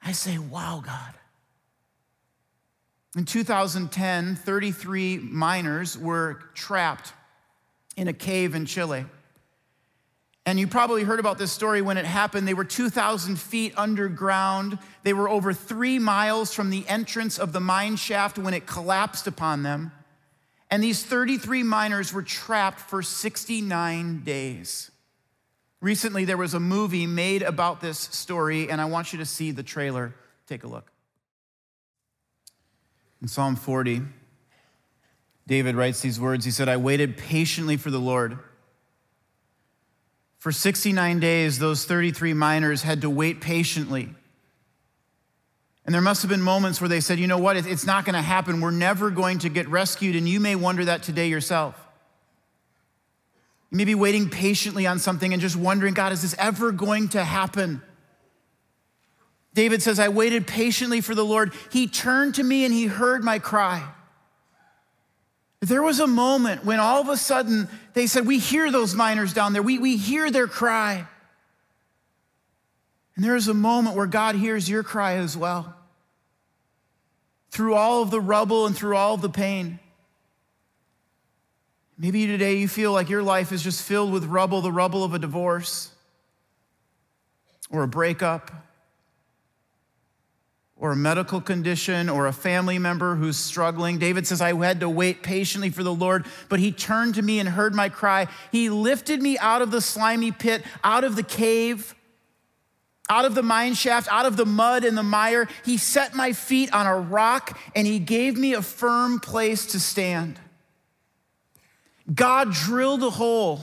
I 0.02 0.14
say, 0.14 0.38
wow, 0.38 0.82
God. 0.86 1.14
In 3.18 3.26
2010, 3.26 4.38
33 4.38 5.18
miners 5.18 5.98
were 5.98 6.40
trapped 6.54 7.12
in 7.98 8.08
a 8.08 8.14
cave 8.14 8.56
in 8.56 8.66
Chile. 8.66 9.06
And 10.46 10.60
you 10.60 10.68
probably 10.68 11.04
heard 11.04 11.20
about 11.20 11.38
this 11.38 11.52
story 11.52 11.82
when 11.82 11.98
it 11.98 12.06
happened. 12.06 12.48
They 12.48 12.56
were 12.56 12.66
2,000 12.66 13.40
feet 13.40 13.74
underground. 13.78 14.80
They 15.04 15.14
were 15.14 15.30
over 15.30 15.54
three 15.54 16.00
miles 16.00 16.54
from 16.54 16.72
the 16.72 16.88
entrance 16.88 17.38
of 17.38 17.54
the 17.54 17.60
mine 17.60 17.96
shaft 17.96 18.40
when 18.40 18.54
it 18.54 18.66
collapsed 18.66 19.28
upon 19.28 19.62
them. 19.64 19.92
And 20.72 20.84
these 20.84 21.04
33 21.04 21.64
miners 21.64 22.14
were 22.14 22.24
trapped 22.24 22.80
for 22.80 23.04
69 23.04 24.24
days. 24.24 24.90
Recently, 25.80 26.26
there 26.26 26.38
was 26.38 26.54
a 26.54 26.60
movie 26.60 27.06
made 27.06 27.42
about 27.44 27.82
this 27.82 28.00
story, 28.00 28.70
and 28.70 28.80
I 28.80 28.86
want 28.86 29.14
you 29.14 29.20
to 29.20 29.26
see 29.26 29.52
the 29.52 29.64
trailer. 29.64 30.16
Take 30.48 30.64
a 30.64 30.68
look. 30.68 30.92
In 33.22 33.28
Psalm 33.28 33.56
40, 33.56 34.02
David 35.46 35.76
writes 35.76 36.02
these 36.02 36.20
words 36.20 36.46
He 36.46 36.52
said, 36.52 36.70
I 36.70 36.78
waited 36.78 37.18
patiently 37.18 37.78
for 37.78 37.92
the 37.92 38.00
Lord. 38.00 38.40
For 40.42 40.52
69 40.52 41.20
days, 41.20 41.60
those 41.60 41.86
33 41.86 42.34
miners 42.34 42.82
had 42.82 43.02
to 43.02 43.12
wait 43.12 43.42
patiently. 43.42 44.10
And 45.86 45.94
there 45.94 46.02
must 46.02 46.24
have 46.24 46.30
been 46.30 46.42
moments 46.42 46.82
where 46.82 46.90
they 46.90 47.00
said, 47.00 47.20
you 47.20 47.28
know 47.28 47.38
what, 47.38 47.58
it's 47.58 47.86
not 47.86 48.06
going 48.06 48.16
to 48.16 48.24
happen. 48.24 48.60
We're 48.60 48.72
never 48.72 49.12
going 49.12 49.38
to 49.40 49.50
get 49.50 49.70
rescued. 49.70 50.16
And 50.16 50.28
you 50.28 50.40
may 50.40 50.56
wonder 50.56 50.84
that 50.86 51.04
today 51.04 51.28
yourself. 51.28 51.80
You 53.70 53.78
may 53.78 53.86
be 53.86 53.94
waiting 53.94 54.32
patiently 54.32 54.88
on 54.88 54.98
something 54.98 55.32
and 55.32 55.40
just 55.40 55.56
wondering, 55.56 55.94
God, 55.94 56.12
is 56.12 56.24
this 56.24 56.34
ever 56.40 56.72
going 56.72 57.10
to 57.10 57.24
happen? 57.24 57.84
David 59.54 59.84
says, 59.84 60.00
I 60.00 60.10
waited 60.10 60.48
patiently 60.48 61.02
for 61.02 61.14
the 61.14 61.24
Lord. 61.24 61.54
He 61.72 61.86
turned 61.86 62.34
to 62.36 62.44
me 62.44 62.66
and 62.66 62.74
he 62.74 62.88
heard 62.88 63.24
my 63.24 63.38
cry. 63.38 63.88
There 65.62 65.84
was 65.84 66.00
a 66.00 66.08
moment 66.08 66.66
when 66.66 66.80
all 66.80 67.00
of 67.02 67.10
a 67.10 67.16
sudden 67.16 67.70
they 67.94 68.08
said, 68.08 68.26
We 68.26 68.40
hear 68.40 68.72
those 68.72 68.96
miners 68.96 69.34
down 69.34 69.54
there, 69.54 69.62
we, 69.62 69.78
we 69.78 69.96
hear 69.96 70.32
their 70.32 70.48
cry. 70.48 71.06
And 73.16 73.24
there 73.24 73.36
is 73.36 73.48
a 73.48 73.54
moment 73.54 73.96
where 73.96 74.08
God 74.08 74.36
hears 74.36 74.68
your 74.68 74.82
cry 74.82 75.18
as 75.18 75.38
well. 75.38 75.76
Through 77.52 77.76
all 77.76 78.02
of 78.02 78.10
the 78.10 78.22
rubble 78.22 78.66
and 78.66 78.76
through 78.76 78.96
all 78.96 79.14
of 79.14 79.22
the 79.22 79.30
pain. 79.30 79.80
Maybe 81.98 82.26
today 82.26 82.56
you 82.56 82.68
feel 82.68 82.94
like 82.94 83.10
your 83.10 83.22
life 83.22 83.52
is 83.52 83.62
just 83.62 83.84
filled 83.84 84.12
with 84.12 84.26
rubble, 84.26 84.62
the 84.62 84.72
rubble 84.72 85.04
of 85.04 85.14
a 85.14 85.20
divorce 85.20 85.92
or 87.70 87.84
a 87.84 87.88
breakup 87.88 88.50
or 90.82 90.92
a 90.92 90.96
medical 90.96 91.40
condition 91.40 92.10
or 92.10 92.26
a 92.26 92.34
family 92.34 92.80
member 92.80 93.16
who's 93.16 93.38
struggling. 93.38 94.00
David 94.00 94.26
says, 94.26 94.42
I 94.42 94.54
had 94.56 94.80
to 94.80 94.90
wait 94.90 95.22
patiently 95.22 95.70
for 95.70 95.84
the 95.84 95.94
Lord, 95.94 96.26
but 96.50 96.60
he 96.60 96.72
turned 96.72 97.16
to 97.16 97.22
me 97.22 97.40
and 97.40 97.48
heard 97.48 97.76
my 97.76 97.88
cry. 97.88 98.28
He 98.52 98.72
lifted 98.72 99.22
me 99.22 99.38
out 99.38 99.62
of 99.62 99.70
the 99.70 99.80
slimy 99.80 100.32
pit, 100.32 100.64
out 100.84 101.04
of 101.04 101.16
the 101.16 101.24
cave, 101.24 101.94
out 103.08 103.26
of 103.26 103.36
the 103.36 103.44
mine 103.44 103.76
shaft, 103.76 104.12
out 104.12 104.26
of 104.26 104.38
the 104.38 104.46
mud 104.46 104.84
and 104.84 104.98
the 104.98 105.04
mire. 105.04 105.48
He 105.64 105.78
set 105.78 106.16
my 106.16 106.34
feet 106.34 106.74
on 106.74 106.88
a 106.88 106.98
rock 106.98 107.60
and 107.76 107.86
he 107.86 108.00
gave 108.00 108.36
me 108.36 108.54
a 108.54 108.64
firm 108.64 109.20
place 109.20 109.68
to 109.68 109.80
stand. 109.80 110.40
God 112.12 112.54
drilled 112.54 113.04
a 113.04 113.12
hole 113.12 113.62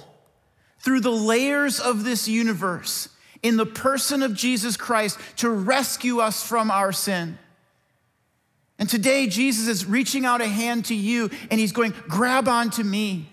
through 0.78 1.00
the 1.00 1.10
layers 1.10 1.80
of 1.80 2.04
this 2.04 2.28
universe 2.28 3.08
in 3.42 3.56
the 3.56 3.66
person 3.66 4.22
of 4.22 4.34
Jesus 4.34 4.76
Christ 4.76 5.18
to 5.36 5.50
rescue 5.50 6.20
us 6.20 6.42
from 6.42 6.70
our 6.70 6.92
sin. 6.92 7.38
And 8.78 8.88
today, 8.88 9.26
Jesus 9.26 9.66
is 9.66 9.86
reaching 9.86 10.24
out 10.24 10.40
a 10.40 10.46
hand 10.46 10.86
to 10.86 10.94
you 10.94 11.30
and 11.50 11.58
he's 11.58 11.72
going, 11.72 11.94
grab 12.08 12.48
onto 12.48 12.82
me. 12.82 13.28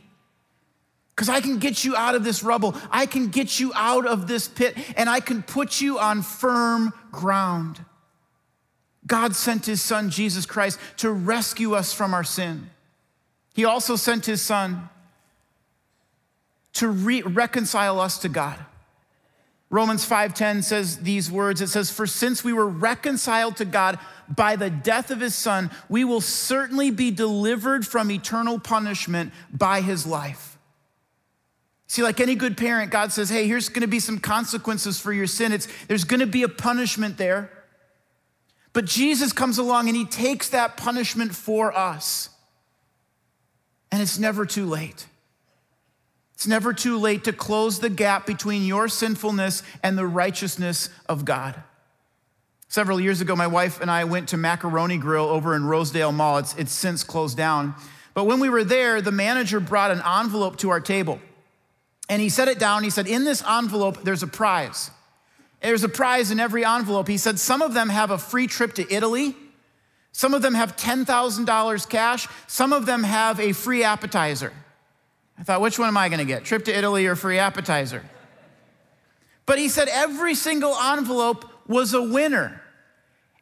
Because 1.15 1.30
I 1.30 1.39
can 1.39 1.60
get 1.60 1.86
you 1.86 1.96
out 1.96 2.15
of 2.15 2.24
this 2.24 2.44
rubble. 2.44 2.76
I 2.91 3.06
can 3.06 3.28
get 3.28 3.60
you 3.60 3.72
out 3.76 4.06
of 4.06 4.28
this 4.28 4.48
pit 4.48 4.76
and 4.98 5.10
I 5.10 5.20
can 5.20 5.44
put 5.44 5.80
you 5.80 6.00
on 6.00 6.24
firm 6.24 6.94
ground. 7.12 7.80
God 9.08 9.36
sent 9.36 9.65
his 9.65 9.82
son, 9.82 10.10
Jesus 10.10 10.46
Christ, 10.46 10.80
to 10.98 11.12
rescue 11.12 11.76
us 11.76 11.94
from 11.94 12.13
our 12.13 12.24
sin. 12.24 12.70
He 13.54 13.65
also 13.65 13.96
sent 13.96 14.26
his 14.26 14.41
son 14.41 14.89
to 16.74 16.89
re- 16.89 17.22
reconcile 17.22 18.00
us 18.00 18.18
to 18.20 18.30
God. 18.30 18.58
Romans 19.69 20.06
5:10 20.06 20.63
says 20.63 20.97
these 20.97 21.32
words 21.32 21.62
it 21.62 21.67
says 21.67 21.89
for 21.89 22.06
since 22.06 22.43
we 22.43 22.54
were 22.54 22.67
reconciled 22.67 23.58
to 23.58 23.65
God 23.65 23.99
by 24.28 24.56
the 24.56 24.69
death 24.69 25.12
of 25.12 25.19
his 25.19 25.36
son 25.36 25.71
we 25.89 26.04
will 26.04 26.21
certainly 26.21 26.91
be 26.91 27.12
delivered 27.12 27.86
from 27.86 28.12
eternal 28.12 28.60
punishment 28.60 29.34
by 29.51 29.82
his 29.82 30.06
life. 30.06 30.58
See 31.88 32.04
like 32.04 32.19
any 32.19 32.36
good 32.36 32.58
parent 32.58 32.91
God 32.91 33.12
says 33.12 33.30
hey 33.30 33.47
here's 33.47 33.69
going 33.69 33.82
to 33.82 33.88
be 33.88 33.99
some 33.99 34.19
consequences 34.19 34.99
for 34.99 35.12
your 35.12 35.28
sin 35.28 35.51
it's 35.51 35.67
there's 35.88 36.04
going 36.04 36.19
to 36.19 36.28
be 36.28 36.43
a 36.43 36.49
punishment 36.49 37.17
there. 37.17 37.51
But 38.71 38.86
Jesus 38.86 39.32
comes 39.32 39.58
along 39.58 39.88
and 39.88 39.95
he 39.95 40.06
takes 40.06 40.49
that 40.49 40.75
punishment 40.75 41.34
for 41.34 41.75
us. 41.75 42.30
And 43.89 44.01
it's 44.01 44.19
never 44.19 44.45
too 44.45 44.65
late. 44.65 45.08
It's 46.36 46.48
never 46.48 46.74
too 46.74 46.98
late 46.98 47.24
to 47.24 47.34
close 47.34 47.80
the 47.80 47.89
gap 47.89 48.28
between 48.28 48.65
your 48.65 48.88
sinfulness 48.88 49.63
and 49.82 49.98
the 49.98 50.06
righteousness 50.06 50.89
of 51.08 51.26
God. 51.26 51.56
Several 52.67 53.00
years 53.00 53.21
ago, 53.21 53.38
my 53.38 53.48
wife 53.48 53.80
and 53.80 53.89
I 53.89 54.04
went 54.04 54.30
to 54.30 54.38
Macaroni 54.38 54.98
Grill 54.98 55.26
over 55.26 55.56
in 55.56 55.65
Rosedale 55.65 56.12
Mall. 56.12 56.39
It's, 56.39 56.54
it's 56.56 56.74
since 56.74 57.04
closed 57.06 57.38
down. 57.38 57.74
But 58.13 58.26
when 58.26 58.41
we 58.41 58.50
were 58.50 58.65
there, 58.65 59.02
the 59.02 59.13
manager 59.13 59.62
brought 59.62 59.91
an 59.91 60.02
envelope 60.06 60.58
to 60.58 60.69
our 60.69 60.82
table. 60.82 61.19
And 62.10 62.21
he 62.21 62.28
set 62.28 62.50
it 62.50 62.60
down. 62.60 62.84
He 62.84 62.89
said, 62.89 63.08
In 63.08 63.24
this 63.24 63.41
envelope, 63.48 64.04
there's 64.04 64.24
a 64.24 64.28
prize. 64.28 64.91
There's 65.62 65.86
a 65.86 65.89
prize 65.89 66.32
in 66.32 66.39
every 66.39 66.65
envelope. 66.65 67.08
He 67.08 67.17
said 67.17 67.39
some 67.39 67.62
of 67.62 67.74
them 67.74 67.89
have 67.89 68.12
a 68.12 68.17
free 68.17 68.48
trip 68.48 68.74
to 68.74 68.93
Italy. 68.93 69.36
Some 70.12 70.34
of 70.34 70.41
them 70.41 70.54
have 70.54 70.76
$10,000 70.76 71.89
cash. 71.89 72.28
Some 72.48 72.74
of 72.74 72.86
them 72.86 73.04
have 73.04 73.39
a 73.39 73.54
free 73.54 73.84
appetizer. 73.84 74.54
I 75.38 75.43
thought, 75.43 75.62
which 75.62 75.78
one 75.78 75.88
am 75.88 75.98
I 75.98 76.10
going 76.10 76.19
to 76.19 76.26
get? 76.26 76.45
Trip 76.45 76.65
to 76.65 76.78
Italy 76.78 77.08
or 77.08 77.15
free 77.15 77.39
appetizer? 77.39 78.04
But 79.45 79.60
he 79.60 79.69
said 79.69 79.88
every 79.89 80.34
single 80.34 80.76
envelope 80.76 81.45
was 81.67 81.93
a 81.93 82.02
winner. 82.02 82.62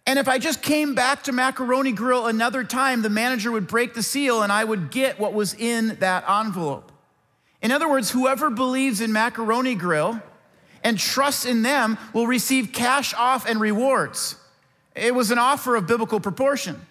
And 0.06 0.20
if 0.20 0.28
I 0.28 0.38
just 0.38 0.62
came 0.62 0.96
back 0.96 1.24
to 1.24 1.32
Macaroni 1.32 1.94
Grill 1.94 2.28
another 2.28 2.64
time, 2.64 3.02
the 3.02 3.10
manager 3.10 3.52
would 3.52 3.68
break 3.68 3.94
the 3.94 4.04
seal 4.04 4.42
and 4.42 4.52
I 4.52 4.64
would 4.64 4.92
get 4.92 5.20
what 5.20 5.34
was 5.34 5.54
in 5.54 5.96
that 6.00 6.30
envelope. 6.30 6.92
In 7.62 7.72
other 7.72 7.90
words, 7.90 8.12
whoever 8.12 8.50
believes 8.50 9.00
in 9.00 9.14
Macaroni 9.14 9.76
Grill 9.76 10.22
and 10.84 11.00
trusts 11.00 11.46
in 11.46 11.62
them 11.62 11.98
will 12.12 12.28
receive 12.28 12.74
cash 12.74 13.14
off 13.14 13.48
and 13.48 13.62
rewards. 13.62 14.36
It 14.94 15.16
was 15.16 15.32
an 15.32 15.40
offer 15.40 15.76
of 15.76 15.88
biblical 15.88 16.20
proportion. 16.20 16.86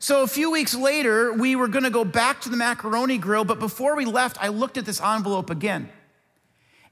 So 0.00 0.22
a 0.22 0.28
few 0.28 0.50
weeks 0.50 0.74
later, 0.74 1.32
we 1.32 1.56
were 1.56 1.68
gonna 1.68 1.90
go 1.90 2.04
back 2.04 2.40
to 2.42 2.48
the 2.48 2.56
Macaroni 2.56 3.18
Grill, 3.18 3.44
but 3.44 3.58
before 3.58 3.96
we 3.96 4.04
left, 4.04 4.36
I 4.40 4.48
looked 4.48 4.78
at 4.78 4.84
this 4.84 5.00
envelope 5.00 5.50
again. 5.50 5.90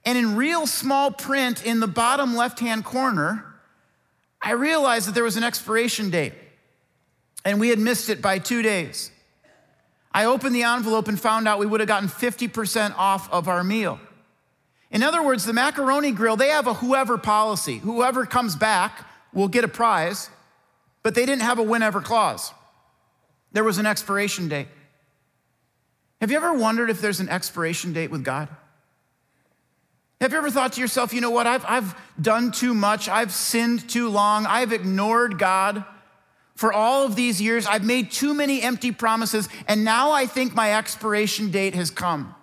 And 0.04 0.18
in 0.18 0.36
real 0.36 0.66
small 0.66 1.10
print 1.10 1.64
in 1.64 1.80
the 1.80 1.86
bottom 1.86 2.34
left 2.34 2.60
hand 2.60 2.84
corner, 2.84 3.44
I 4.42 4.52
realized 4.52 5.08
that 5.08 5.14
there 5.14 5.24
was 5.24 5.36
an 5.36 5.44
expiration 5.44 6.10
date, 6.10 6.34
and 7.44 7.60
we 7.60 7.68
had 7.68 7.78
missed 7.78 8.08
it 8.08 8.20
by 8.20 8.38
two 8.38 8.62
days. 8.62 9.10
I 10.12 10.24
opened 10.24 10.54
the 10.54 10.62
envelope 10.62 11.08
and 11.08 11.20
found 11.20 11.46
out 11.46 11.58
we 11.58 11.66
would 11.66 11.80
have 11.80 11.88
gotten 11.88 12.08
50% 12.08 12.94
off 12.96 13.30
of 13.30 13.48
our 13.48 13.62
meal. 13.62 14.00
In 14.90 15.02
other 15.02 15.22
words, 15.22 15.44
the 15.44 15.52
macaroni 15.52 16.10
grill, 16.12 16.36
they 16.36 16.48
have 16.48 16.66
a 16.66 16.74
whoever 16.74 17.18
policy. 17.18 17.78
Whoever 17.78 18.24
comes 18.24 18.56
back 18.56 19.04
will 19.32 19.48
get 19.48 19.64
a 19.64 19.68
prize, 19.68 20.30
but 21.02 21.14
they 21.14 21.26
didn't 21.26 21.42
have 21.42 21.58
a 21.58 21.62
whenever 21.62 22.00
clause. 22.00 22.52
There 23.56 23.64
was 23.64 23.78
an 23.78 23.86
expiration 23.86 24.48
date. 24.48 24.68
Have 26.20 26.30
you 26.30 26.36
ever 26.36 26.52
wondered 26.52 26.90
if 26.90 27.00
there's 27.00 27.20
an 27.20 27.30
expiration 27.30 27.94
date 27.94 28.10
with 28.10 28.22
God? 28.22 28.50
Have 30.20 30.32
you 30.32 30.36
ever 30.36 30.50
thought 30.50 30.74
to 30.74 30.80
yourself, 30.82 31.14
you 31.14 31.22
know 31.22 31.30
what, 31.30 31.46
I've, 31.46 31.64
I've 31.66 31.94
done 32.20 32.52
too 32.52 32.74
much, 32.74 33.08
I've 33.08 33.32
sinned 33.32 33.88
too 33.88 34.10
long, 34.10 34.44
I've 34.44 34.74
ignored 34.74 35.38
God 35.38 35.86
for 36.54 36.70
all 36.70 37.06
of 37.06 37.16
these 37.16 37.40
years, 37.40 37.66
I've 37.66 37.82
made 37.82 38.10
too 38.10 38.34
many 38.34 38.60
empty 38.60 38.92
promises, 38.92 39.48
and 39.66 39.86
now 39.86 40.10
I 40.10 40.26
think 40.26 40.54
my 40.54 40.74
expiration 40.74 41.50
date 41.50 41.74
has 41.74 41.90
come. 41.90 42.34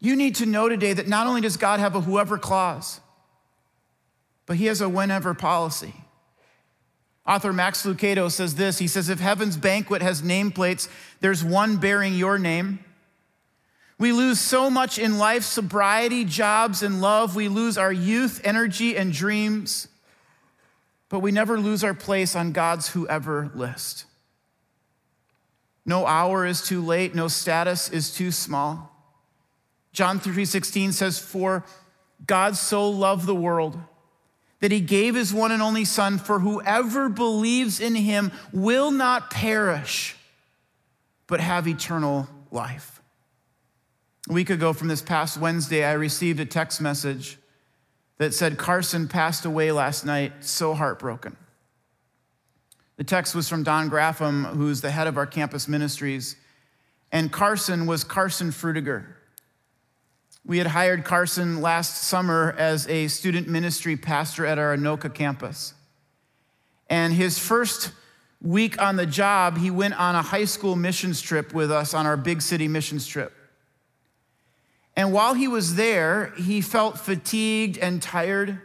You 0.00 0.16
need 0.16 0.34
to 0.34 0.44
know 0.44 0.68
today 0.68 0.92
that 0.92 1.08
not 1.08 1.26
only 1.26 1.40
does 1.40 1.56
God 1.56 1.80
have 1.80 1.94
a 1.94 2.02
whoever 2.02 2.36
clause, 2.36 3.00
but 4.44 4.58
he 4.58 4.66
has 4.66 4.82
a 4.82 4.88
whenever 4.88 5.32
policy. 5.32 5.94
Author 7.28 7.52
Max 7.52 7.84
Lucado 7.84 8.30
says 8.30 8.54
this 8.54 8.78
He 8.78 8.88
says, 8.88 9.10
If 9.10 9.20
heaven's 9.20 9.58
banquet 9.58 10.00
has 10.00 10.22
nameplates, 10.22 10.88
there's 11.20 11.44
one 11.44 11.76
bearing 11.76 12.14
your 12.14 12.38
name. 12.38 12.80
We 13.98 14.12
lose 14.12 14.40
so 14.40 14.70
much 14.70 14.98
in 14.98 15.18
life 15.18 15.42
sobriety, 15.42 16.24
jobs, 16.24 16.82
and 16.82 17.00
love. 17.00 17.36
We 17.36 17.48
lose 17.48 17.76
our 17.76 17.92
youth, 17.92 18.40
energy, 18.44 18.96
and 18.96 19.12
dreams, 19.12 19.88
but 21.08 21.18
we 21.18 21.30
never 21.30 21.60
lose 21.60 21.84
our 21.84 21.94
place 21.94 22.34
on 22.34 22.52
God's 22.52 22.88
whoever 22.88 23.50
list. 23.54 24.06
No 25.84 26.06
hour 26.06 26.46
is 26.46 26.62
too 26.62 26.80
late, 26.80 27.14
no 27.14 27.28
status 27.28 27.90
is 27.90 28.14
too 28.14 28.30
small. 28.30 28.94
John 29.92 30.20
3:16 30.20 30.92
says 30.92 31.18
for 31.18 31.64
God 32.26 32.56
so 32.56 32.88
loved 32.88 33.26
the 33.26 33.34
world 33.34 33.78
that 34.60 34.72
he 34.72 34.80
gave 34.80 35.14
his 35.14 35.32
one 35.32 35.52
and 35.52 35.62
only 35.62 35.84
son 35.84 36.18
for 36.18 36.40
whoever 36.40 37.08
believes 37.08 37.80
in 37.80 37.94
him 37.94 38.32
will 38.52 38.90
not 38.90 39.30
perish 39.30 40.16
but 41.26 41.40
have 41.40 41.68
eternal 41.68 42.28
life. 42.50 43.00
A 44.28 44.32
week 44.32 44.50
ago 44.50 44.72
from 44.72 44.88
this 44.88 45.02
past 45.02 45.38
Wednesday, 45.38 45.84
I 45.84 45.92
received 45.92 46.40
a 46.40 46.44
text 46.44 46.80
message 46.80 47.38
that 48.16 48.34
said 48.34 48.58
Carson 48.58 49.06
passed 49.06 49.44
away 49.44 49.70
last 49.70 50.04
night, 50.04 50.32
so 50.40 50.74
heartbroken. 50.74 51.36
The 52.96 53.04
text 53.04 53.34
was 53.34 53.48
from 53.48 53.62
Don 53.62 53.88
Graffam, 53.88 54.44
who's 54.56 54.80
the 54.80 54.90
head 54.90 55.06
of 55.06 55.16
our 55.16 55.26
campus 55.26 55.68
ministries, 55.68 56.34
and 57.12 57.30
Carson 57.30 57.86
was 57.86 58.02
Carson 58.02 58.50
Frutiger. 58.50 59.04
We 60.44 60.58
had 60.58 60.68
hired 60.68 61.04
Carson 61.04 61.60
last 61.60 62.04
summer 62.04 62.54
as 62.56 62.88
a 62.88 63.08
student 63.08 63.48
ministry 63.48 63.96
pastor 63.96 64.46
at 64.46 64.58
our 64.58 64.76
Anoka 64.76 65.12
campus. 65.12 65.74
And 66.88 67.12
his 67.12 67.38
first 67.38 67.92
week 68.40 68.80
on 68.80 68.96
the 68.96 69.06
job, 69.06 69.58
he 69.58 69.70
went 69.70 69.98
on 69.98 70.14
a 70.14 70.22
high 70.22 70.44
school 70.44 70.76
missions 70.76 71.20
trip 71.20 71.52
with 71.52 71.70
us 71.70 71.92
on 71.92 72.06
our 72.06 72.16
big 72.16 72.40
city 72.40 72.68
missions 72.68 73.06
trip. 73.06 73.32
And 74.96 75.12
while 75.12 75.34
he 75.34 75.48
was 75.48 75.76
there, 75.76 76.32
he 76.36 76.60
felt 76.60 76.98
fatigued 76.98 77.78
and 77.78 78.02
tired. 78.02 78.60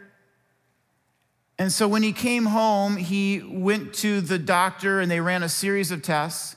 And 1.58 1.70
so 1.70 1.86
when 1.86 2.02
he 2.02 2.12
came 2.12 2.46
home, 2.46 2.96
he 2.96 3.40
went 3.46 3.94
to 3.94 4.20
the 4.20 4.38
doctor 4.38 5.00
and 5.00 5.10
they 5.10 5.20
ran 5.20 5.42
a 5.42 5.48
series 5.48 5.90
of 5.90 6.02
tests. 6.02 6.56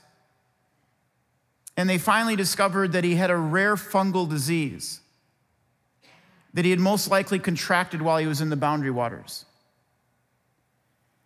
And 1.76 1.88
they 1.88 2.00
finally 2.00 2.36
discovered 2.36 2.94
that 2.94 3.04
he 3.04 3.16
had 3.16 3.30
a 3.30 3.36
rare 3.36 3.76
fungal 3.76 4.28
disease 4.28 5.02
that 6.54 6.66
he 6.66 6.72
had 6.72 6.80
most 6.80 7.10
likely 7.10 7.40
contracted 7.40 8.02
while 8.02 8.18
he 8.18 8.28
was 8.28 8.42
in 8.42 8.50
the 8.50 8.56
boundary 8.56 8.92
waters. 8.92 9.46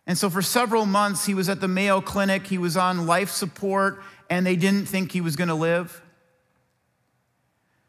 And 0.06 0.18
so 0.18 0.28
for 0.28 0.42
several 0.42 0.84
months, 0.84 1.26
he 1.26 1.34
was 1.34 1.48
at 1.48 1.60
the 1.60 1.68
Mayo 1.68 2.00
Clinic, 2.00 2.46
he 2.46 2.58
was 2.58 2.76
on 2.76 3.06
life 3.06 3.30
support, 3.30 4.02
and 4.28 4.44
they 4.44 4.56
didn't 4.56 4.86
think 4.86 5.12
he 5.12 5.20
was 5.20 5.36
gonna 5.36 5.54
live. 5.54 6.02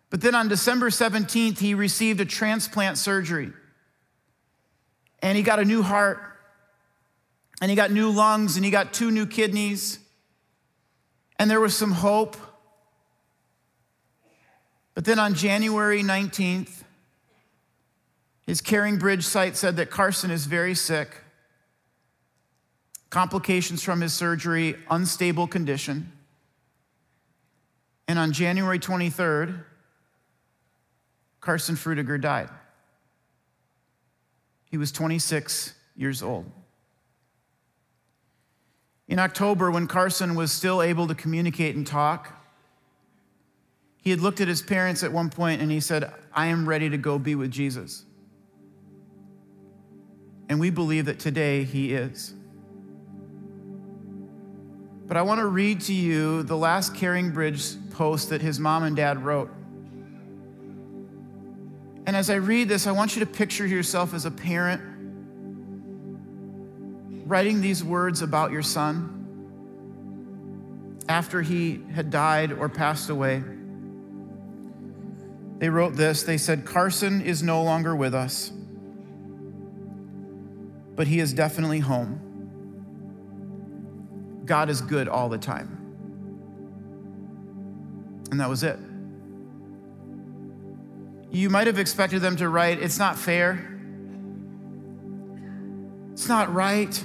But 0.10 0.22
then 0.22 0.36
on 0.36 0.48
December 0.48 0.91
17th, 0.91 1.58
he 1.58 1.74
received 1.74 2.19
a 2.22 2.26
transplant 2.26 3.00
surgery. 3.00 3.52
And 5.24 5.36
he 5.36 5.43
got 5.43 5.60
a 5.60 5.65
new 5.65 5.82
heart, 5.82 6.22
and 7.60 7.72
he 7.72 7.76
got 7.76 7.91
new 7.91 8.12
lungs, 8.12 8.56
and 8.56 8.63
he 8.63 8.69
got 8.69 8.93
two 8.93 9.10
new 9.10 9.26
kidneys. 9.26 9.98
And 11.39 11.50
there 11.50 11.60
was 11.60 11.76
some 11.76 11.93
hope. 11.93 12.38
But 14.93 15.06
then 15.06 15.17
on 15.17 15.34
January 15.34 16.04
19th, 16.04 16.83
his 18.45 18.62
CaringBridge 18.62 19.23
site 19.23 19.56
said 19.56 19.77
that 19.77 19.89
Carson 19.89 20.29
is 20.29 20.45
very 20.45 20.75
sick, 20.75 21.21
complications 23.10 23.82
from 23.82 24.01
his 24.01 24.13
surgery, 24.13 24.75
unstable 24.89 25.47
condition. 25.47 26.12
And 28.08 28.19
on 28.19 28.34
January 28.34 28.79
23rd, 28.79 29.63
Carson 31.39 31.75
Frutiger 31.75 32.19
died. 32.19 32.49
He 34.69 34.77
was 34.77 34.91
26 34.91 35.73
years 35.95 36.21
old. 36.21 36.51
In 39.08 39.19
October, 39.19 39.69
when 39.69 39.88
Carson 39.88 40.36
was 40.36 40.51
still 40.51 40.82
able 40.82 41.08
to 41.08 41.15
communicate 41.15 41.75
and 41.75 41.86
talk, 41.86 42.43
he 43.97 44.10
had 44.10 44.19
looked 44.19 44.41
at 44.41 44.47
his 44.47 44.62
parents 44.62 45.03
at 45.03 45.12
one 45.12 45.29
point 45.29 45.62
and 45.62 45.71
he 45.71 45.79
said, 45.79 46.12
I 46.34 46.47
am 46.47 46.67
ready 46.67 46.89
to 46.89 46.97
go 46.97 47.19
be 47.19 47.36
with 47.36 47.51
Jesus. 47.51 48.06
And 50.49 50.60
we 50.60 50.69
believe 50.69 51.06
that 51.06 51.19
today 51.19 51.63
he 51.63 51.93
is. 51.93 52.34
But 55.08 55.17
I 55.17 55.21
want 55.21 55.39
to 55.39 55.47
read 55.47 55.82
to 55.82 55.93
you 55.93 56.43
the 56.43 56.58
last 56.58 56.93
CaringBridge 56.93 57.91
post 57.91 58.29
that 58.29 58.41
his 58.41 58.60
mom 58.60 58.84
and 58.84 58.95
dad 58.95 59.23
wrote. 59.23 59.51
And 62.06 62.15
as 62.15 62.29
I 62.29 62.36
read 62.36 62.67
this, 62.67 62.88
I 62.88 62.91
want 62.91 63.15
you 63.15 63.21
to 63.21 63.25
picture 63.25 63.65
yourself 63.65 64.13
as 64.13 64.25
a 64.25 64.32
parent 64.32 64.82
writing 67.25 67.62
these 67.62 67.84
words 67.84 68.21
about 68.21 68.51
your 68.51 68.62
son 68.62 69.10
after 71.08 71.41
he 71.41 71.82
had 71.93 72.10
died 72.10 72.51
or 72.51 72.69
passed 72.69 73.10
away. 73.10 73.43
They 75.60 75.69
wrote 75.69 75.95
this 75.95 76.23
they 76.23 76.38
said, 76.38 76.65
Carson 76.65 77.21
is 77.21 77.41
no 77.41 77.63
longer 77.63 77.95
with 77.95 78.13
us, 78.13 78.51
but 80.95 81.08
he 81.08 81.19
is 81.19 81.34
definitely 81.34 81.79
home. 81.79 82.19
God 84.45 84.69
is 84.69 84.82
good 84.82 85.08
all 85.08 85.29
the 85.29 85.38
time. 85.38 85.79
And 88.32 88.39
that 88.39 88.49
was 88.49 88.63
it. 88.63 88.77
You 91.32 91.49
might 91.49 91.67
have 91.67 91.79
expected 91.79 92.21
them 92.21 92.36
to 92.38 92.49
write, 92.49 92.82
It's 92.82 92.99
not 92.99 93.17
fair. 93.17 93.69
It's 96.13 96.27
not 96.27 96.53
right. 96.53 97.03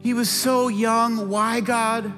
He 0.00 0.14
was 0.14 0.28
so 0.30 0.68
young. 0.68 1.28
Why, 1.28 1.60
God? 1.60 2.12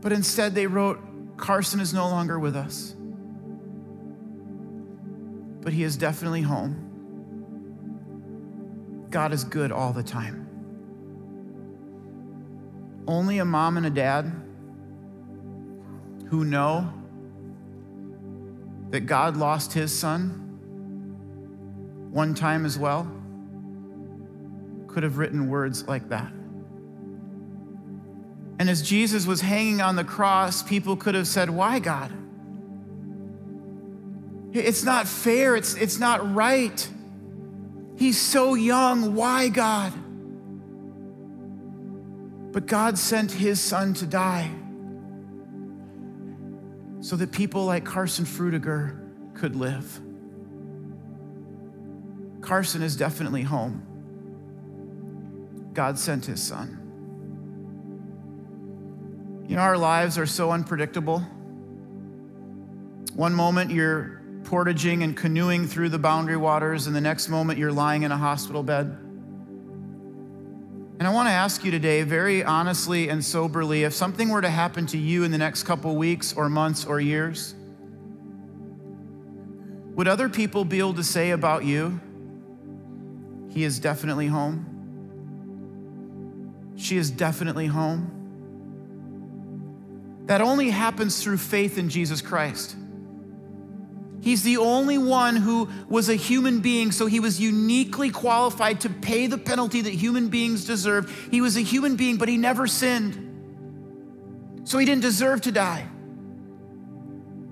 But 0.00 0.12
instead, 0.12 0.54
they 0.54 0.66
wrote, 0.66 1.00
Carson 1.36 1.80
is 1.80 1.92
no 1.92 2.08
longer 2.08 2.38
with 2.38 2.54
us. 2.54 2.94
But 5.66 5.72
he 5.72 5.82
is 5.82 5.96
definitely 5.96 6.42
home. 6.42 6.76
God 9.10 9.32
is 9.32 9.42
good 9.42 9.72
all 9.72 9.92
the 9.92 10.04
time. 10.04 10.46
Only 13.08 13.40
a 13.40 13.44
mom 13.44 13.76
and 13.76 13.84
a 13.84 13.90
dad 13.90 14.30
who 16.28 16.44
know 16.44 16.88
that 18.90 19.06
God 19.06 19.36
lost 19.36 19.72
his 19.72 19.92
son 19.92 20.28
one 22.12 22.32
time 22.32 22.64
as 22.64 22.78
well 22.78 23.10
could 24.86 25.02
have 25.02 25.18
written 25.18 25.48
words 25.48 25.88
like 25.88 26.10
that. 26.10 26.32
And 28.60 28.70
as 28.70 28.82
Jesus 28.82 29.26
was 29.26 29.40
hanging 29.40 29.80
on 29.80 29.96
the 29.96 30.04
cross, 30.04 30.62
people 30.62 30.94
could 30.94 31.16
have 31.16 31.26
said, 31.26 31.50
Why, 31.50 31.80
God? 31.80 32.12
It's 34.60 34.84
not 34.84 35.06
fair. 35.06 35.56
It's, 35.56 35.74
it's 35.74 35.98
not 35.98 36.34
right. 36.34 36.88
He's 37.96 38.20
so 38.20 38.54
young. 38.54 39.14
Why, 39.14 39.48
God? 39.48 39.92
But 42.52 42.66
God 42.66 42.98
sent 42.98 43.32
his 43.32 43.60
son 43.60 43.94
to 43.94 44.06
die 44.06 44.50
so 47.00 47.16
that 47.16 47.32
people 47.32 47.64
like 47.66 47.84
Carson 47.84 48.24
Frutiger 48.24 48.98
could 49.34 49.56
live. 49.56 50.00
Carson 52.40 52.82
is 52.82 52.96
definitely 52.96 53.42
home. 53.42 53.82
God 55.72 55.98
sent 55.98 56.24
his 56.24 56.42
son. 56.42 56.82
You 59.48 59.56
know, 59.56 59.62
our 59.62 59.76
lives 59.76 60.16
are 60.16 60.26
so 60.26 60.50
unpredictable. 60.50 61.20
One 63.14 63.34
moment 63.34 63.70
you're 63.70 64.22
portaging 64.46 65.02
and 65.02 65.14
canoeing 65.16 65.66
through 65.66 65.90
the 65.90 65.98
boundary 65.98 66.36
waters, 66.36 66.86
and 66.86 66.96
the 66.96 67.00
next 67.00 67.28
moment 67.28 67.58
you're 67.58 67.72
lying 67.72 68.04
in 68.04 68.12
a 68.12 68.16
hospital 68.16 68.62
bed. 68.62 68.86
And 70.98 71.06
I 71.06 71.10
want 71.12 71.28
to 71.28 71.32
ask 71.32 71.62
you 71.62 71.70
today, 71.70 72.02
very 72.04 72.42
honestly 72.42 73.10
and 73.10 73.22
soberly, 73.22 73.82
if 73.82 73.92
something 73.92 74.30
were 74.30 74.40
to 74.40 74.48
happen 74.48 74.86
to 74.86 74.96
you 74.96 75.24
in 75.24 75.30
the 75.30 75.36
next 75.36 75.64
couple 75.64 75.94
weeks 75.96 76.32
or 76.32 76.48
months 76.48 76.86
or 76.86 76.98
years, 77.00 77.54
would 79.94 80.08
other 80.08 80.30
people 80.30 80.64
be 80.64 80.78
able 80.78 80.94
to 80.94 81.04
say 81.04 81.32
about 81.32 81.64
you, 81.64 82.00
he 83.50 83.64
is 83.64 83.78
definitely 83.78 84.28
home? 84.28 84.64
She 86.76 86.96
is 86.96 87.10
definitely 87.10 87.66
home. 87.66 88.12
That 90.26 90.40
only 90.40 90.70
happens 90.70 91.22
through 91.22 91.38
faith 91.38 91.78
in 91.78 91.88
Jesus 91.88 92.22
Christ. 92.22 92.76
He's 94.26 94.42
the 94.42 94.56
only 94.56 94.98
one 94.98 95.36
who 95.36 95.68
was 95.88 96.08
a 96.08 96.16
human 96.16 96.58
being, 96.58 96.90
so 96.90 97.06
he 97.06 97.20
was 97.20 97.40
uniquely 97.40 98.10
qualified 98.10 98.80
to 98.80 98.90
pay 98.90 99.28
the 99.28 99.38
penalty 99.38 99.82
that 99.82 99.92
human 99.92 100.30
beings 100.30 100.64
deserve. 100.64 101.28
He 101.30 101.40
was 101.40 101.56
a 101.56 101.60
human 101.60 101.94
being, 101.94 102.16
but 102.16 102.28
he 102.28 102.36
never 102.36 102.66
sinned. 102.66 103.22
So 104.64 104.78
he 104.78 104.84
didn't 104.84 105.02
deserve 105.02 105.42
to 105.42 105.52
die. 105.52 105.86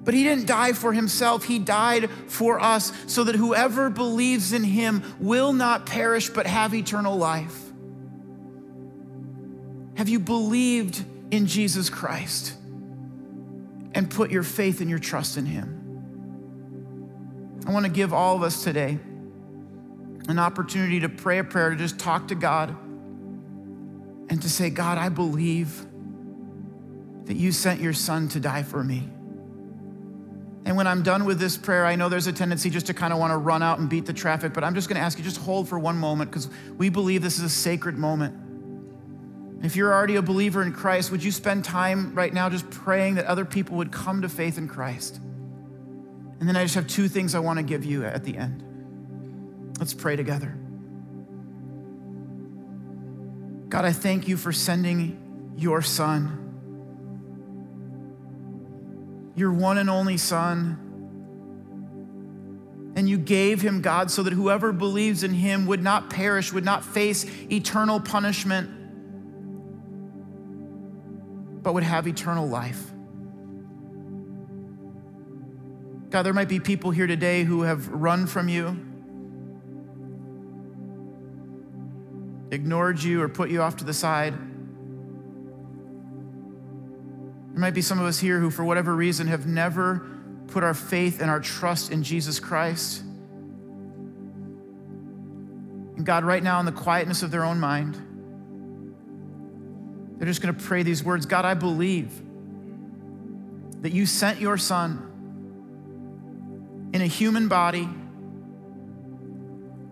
But 0.03 0.15
he 0.15 0.25
didn't 0.25 0.49
die 0.49 0.73
for 0.73 0.93
himself, 0.93 1.45
he 1.45 1.61
died 1.61 2.11
for 2.27 2.59
us, 2.59 2.91
so 3.07 3.23
that 3.23 3.37
whoever 3.37 3.89
believes 3.89 4.53
in 4.53 4.65
him 4.65 5.05
will 5.21 5.53
not 5.53 5.87
perish 5.87 6.29
but 6.29 6.45
have 6.45 6.75
eternal 6.75 7.17
life. 7.17 7.57
Have 9.97 10.09
you 10.09 10.19
believed 10.19 11.05
in 11.31 11.47
Jesus 11.47 11.89
Christ 11.89 12.55
and 13.95 14.11
put 14.11 14.33
your 14.33 14.43
faith 14.43 14.81
and 14.81 14.91
your 14.91 14.99
trust 14.99 15.37
in 15.37 15.47
him? 15.47 15.74
I 17.66 17.72
want 17.72 17.87
to 17.87 17.92
give 17.92 18.12
all 18.12 18.37
of 18.37 18.42
us 18.42 18.62
today 18.62 18.98
an 20.29 20.38
opportunity 20.38 21.00
to 21.00 21.09
pray 21.09 21.38
a 21.38 21.44
prayer, 21.44 21.70
to 21.70 21.77
just 21.77 21.98
talk 21.98 22.29
to 22.29 22.35
God 22.35 22.70
and 24.31 24.40
to 24.42 24.48
say, 24.48 24.70
God, 24.70 24.98
I 24.98 25.09
believe 25.09 25.87
that 27.24 27.37
you 27.37 27.53
sent 27.53 27.81
your 27.81 27.92
son 27.92 28.29
to 28.29 28.40
die 28.40 28.62
for 28.62 28.83
me. 28.83 29.09
And 30.66 30.77
when 30.77 30.87
I'm 30.87 31.03
done 31.03 31.27
with 31.27 31.38
this 31.38 31.59
prayer, 31.59 31.85
I 31.85 31.96
know 31.96 32.09
there's 32.09 32.27
a 32.27 32.33
tendency 32.33 32.70
just 32.70 32.87
to 32.87 32.94
kind 32.94 33.12
of 33.12 33.18
want 33.18 33.33
to 33.33 33.37
run 33.37 33.62
out 33.62 33.79
and 33.79 33.88
beat 33.88 34.07
the 34.07 34.14
traffic, 34.14 34.55
but 34.55 34.64
I'm 34.64 34.74
just 34.74 34.88
going 34.88 34.96
to 34.96 35.03
ask 35.03 35.18
you 35.18 35.24
just 35.24 35.37
hold 35.38 35.68
for 35.68 35.79
one 35.79 35.96
moment 35.96 36.31
because 36.31 36.48
we 36.77 36.88
believe 36.88 37.22
this 37.22 37.38
is 37.38 37.44
a 37.44 37.50
sacred 37.50 37.96
moment. 37.96 38.35
If 39.62 39.77
you're 39.77 39.92
already 39.92 40.16
a 40.16 40.22
believer 40.22 40.62
in 40.62 40.72
Christ, 40.72 41.11
would 41.11 41.22
you 41.22 41.33
spend 41.33 41.64
time 41.64 42.14
right 42.14 42.33
now 42.33 42.50
just 42.50 42.68
praying 42.70 43.14
that 43.14 43.27
other 43.27 43.44
people 43.44 43.77
would 43.77 43.92
come 43.92 44.22
to 44.22 44.29
faith 44.29 44.59
in 44.59 44.68
Christ? 44.68 45.20
And 46.40 46.49
then 46.49 46.57
I 46.57 46.62
just 46.62 46.75
have 46.75 46.87
two 46.87 47.09
things 47.09 47.35
I 47.35 47.38
want 47.38 47.59
to 47.59 47.62
give 47.62 47.85
you 47.85 48.05
at 48.05 48.25
the 48.25 48.37
end. 48.37 48.62
Let's 49.79 49.94
pray 49.94 50.16
together. 50.16 50.57
God, 53.68 53.85
I 53.85 53.92
thank 53.92 54.29
you 54.29 54.37
for 54.37 54.53
sending 54.53 55.55
your 55.57 55.83
son, 55.83 56.40
your 59.35 59.53
one 59.53 59.79
and 59.79 59.90
only 59.90 60.16
son. 60.16 60.81
And 62.97 63.09
you 63.09 63.18
gave 63.18 63.61
him, 63.61 63.81
God, 63.83 64.12
so 64.12 64.23
that 64.23 64.33
whoever 64.33 64.73
believes 64.73 65.25
in 65.25 65.35
him 65.35 65.66
would 65.66 65.83
not 65.83 66.09
perish, 66.11 66.53
would 66.53 66.64
not 66.64 66.85
face 66.85 67.27
eternal 67.51 67.99
punishment, 67.99 68.70
but 71.64 71.75
would 71.75 71.83
have 71.83 72.07
eternal 72.07 72.47
life. 72.47 72.94
God, 76.14 76.22
there 76.22 76.33
might 76.33 76.48
be 76.48 76.61
people 76.61 76.92
here 76.92 77.09
today 77.09 77.42
who 77.42 77.62
have 77.62 77.88
run 77.88 78.29
from 78.29 78.48
you, 78.48 78.68
ignored 82.53 83.03
you, 83.03 83.20
or 83.20 83.29
put 83.29 83.50
you 83.50 83.61
off 83.61 83.79
to 83.79 83.85
the 83.85 83.92
side. 83.92 84.33
There 87.50 87.59
might 87.61 87.74
be 87.74 87.83
some 87.83 87.98
of 87.98 88.07
us 88.07 88.20
here 88.20 88.38
who, 88.38 88.53
for 88.53 88.62
whatever 88.62 88.94
reason, 88.94 89.27
have 89.27 89.48
never 89.48 90.07
put 90.46 90.62
our 90.62 90.72
faith 90.72 91.20
and 91.20 91.29
our 91.29 91.40
trust 91.40 91.90
in 91.90 92.05
Jesus 92.05 92.38
Christ. 92.38 93.00
And 95.96 96.07
God, 96.07 96.22
right 96.22 96.44
now, 96.44 96.61
in 96.61 96.66
the 96.66 96.70
quietness 96.70 97.24
of 97.24 97.33
their 97.33 97.44
own 97.44 97.59
mind, 97.59 97.96
they're 100.18 100.29
just 100.29 100.40
going 100.40 100.55
to 100.55 100.62
pray 100.62 100.85
these 100.85 101.03
words 101.03 101.27
God, 101.27 101.44
I 101.44 101.55
believe 101.55 102.22
that 103.81 103.90
you 103.92 104.07
sent 104.07 104.40
your 104.40 104.57
son 104.57 105.11
in 106.95 107.03
a 107.03 107.07
human 107.07 107.49
body 107.49 107.89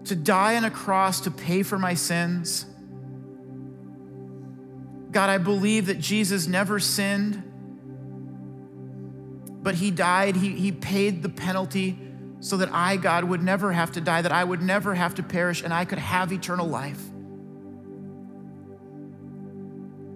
to 0.05 0.15
die 0.15 0.57
on 0.57 0.65
a 0.65 0.71
cross 0.71 1.23
to 1.23 1.33
pay 1.33 1.65
for 1.65 1.77
my 1.77 1.95
sins. 1.95 2.65
God, 5.11 5.29
I 5.29 5.39
believe 5.39 5.87
that 5.87 5.99
Jesus 5.99 6.47
never 6.47 6.79
sinned, 6.79 7.43
but 9.65 9.75
he 9.75 9.91
died. 9.91 10.37
He, 10.37 10.51
he 10.51 10.71
paid 10.71 11.25
the 11.25 11.29
penalty 11.29 11.99
so 12.39 12.57
that 12.59 12.73
I, 12.73 12.97
God, 12.97 13.25
would 13.25 13.43
never 13.43 13.73
have 13.73 13.91
to 13.93 14.01
die, 14.01 14.23
that 14.23 14.33
I 14.33 14.45
would 14.45 14.63
never 14.63 14.95
have 14.95 15.17
to 15.17 15.25
perish, 15.25 15.63
and 15.63 15.75
I 15.75 15.85
could 15.85 15.99
have 15.99 16.33
eternal 16.33 16.69
life. 16.69 17.03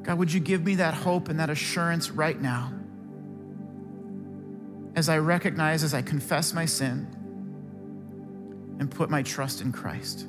God, 0.05 0.19
would 0.19 0.33
you 0.33 0.39
give 0.39 0.65
me 0.65 0.77
that 0.77 0.95
hope 0.95 1.29
and 1.29 1.41
that 1.41 1.51
assurance 1.51 2.13
right 2.13 2.41
now? 2.41 2.73
As 4.97 5.09
I 5.11 5.19
recognize, 5.19 5.85
as 5.85 5.93
I 5.93 6.01
confess 6.01 6.55
my 6.55 6.65
sin 6.65 7.07
and 8.81 8.91
put 8.91 9.11
my 9.11 9.23
trust 9.23 9.61
in 9.61 9.71
Christ. 9.71 10.23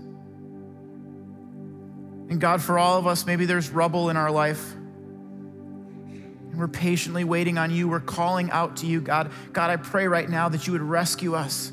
And 2.29 2.41
God, 2.41 2.61
for 2.61 2.77
all 2.77 2.99
of 2.99 3.07
us, 3.07 3.25
maybe 3.25 3.45
there's 3.45 3.69
rubble 3.69 4.09
in 4.09 4.17
our 4.17 4.29
life. 4.29 4.73
And 4.75 6.57
we're 6.57 6.67
patiently 6.67 7.23
waiting 7.23 7.57
on 7.57 7.71
you. 7.71 7.87
We're 7.87 8.01
calling 8.01 8.51
out 8.51 8.75
to 8.77 8.85
you, 8.85 8.99
God. 8.99 9.31
God, 9.53 9.69
I 9.69 9.77
pray 9.77 10.09
right 10.09 10.29
now 10.29 10.49
that 10.49 10.67
you 10.67 10.73
would 10.73 10.81
rescue 10.81 11.33
us, 11.33 11.71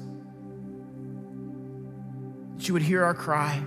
that 2.56 2.68
you 2.68 2.74
would 2.74 2.82
hear 2.82 3.04
our 3.04 3.14
cry, 3.14 3.60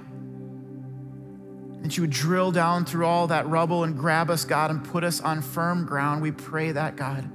that 1.81 1.97
you 1.97 2.03
would 2.03 2.11
drill 2.11 2.53
down 2.53 2.85
through 2.85 3.05
all 3.05 3.27
that 3.27 3.45
rubble 3.47 3.83
and 3.83 3.97
grab 3.97 4.29
us, 4.29 4.45
God, 4.45 4.71
and 4.71 4.81
put 4.81 5.03
us 5.03 5.19
on 5.19 5.41
firm 5.41 5.85
ground. 5.85 6.21
We 6.21 6.31
pray 6.31 6.71
that, 6.71 6.95
God, 6.95 7.29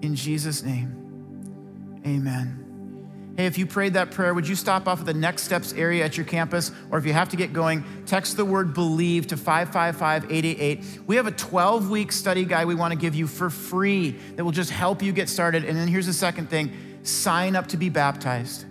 in 0.00 0.14
Jesus' 0.14 0.62
name. 0.62 1.03
Amen. 2.06 2.64
Hey, 3.36 3.46
if 3.46 3.58
you 3.58 3.66
prayed 3.66 3.94
that 3.94 4.12
prayer, 4.12 4.32
would 4.32 4.46
you 4.46 4.54
stop 4.54 4.86
off 4.86 5.00
at 5.00 5.06
the 5.06 5.14
next 5.14 5.42
steps 5.42 5.72
area 5.72 6.04
at 6.04 6.16
your 6.16 6.24
campus? 6.24 6.70
Or 6.90 6.98
if 6.98 7.04
you 7.04 7.12
have 7.12 7.30
to 7.30 7.36
get 7.36 7.52
going, 7.52 7.84
text 8.06 8.36
the 8.36 8.44
word 8.44 8.74
believe 8.74 9.26
to 9.28 9.36
555 9.36 10.30
888. 10.30 11.00
We 11.06 11.16
have 11.16 11.26
a 11.26 11.32
12 11.32 11.90
week 11.90 12.12
study 12.12 12.44
guide 12.44 12.66
we 12.66 12.76
want 12.76 12.92
to 12.92 12.98
give 12.98 13.16
you 13.16 13.26
for 13.26 13.50
free 13.50 14.12
that 14.36 14.44
will 14.44 14.52
just 14.52 14.70
help 14.70 15.02
you 15.02 15.12
get 15.12 15.28
started. 15.28 15.64
And 15.64 15.76
then 15.76 15.88
here's 15.88 16.06
the 16.06 16.12
second 16.12 16.48
thing 16.48 16.72
sign 17.02 17.56
up 17.56 17.66
to 17.68 17.76
be 17.76 17.88
baptized. 17.88 18.66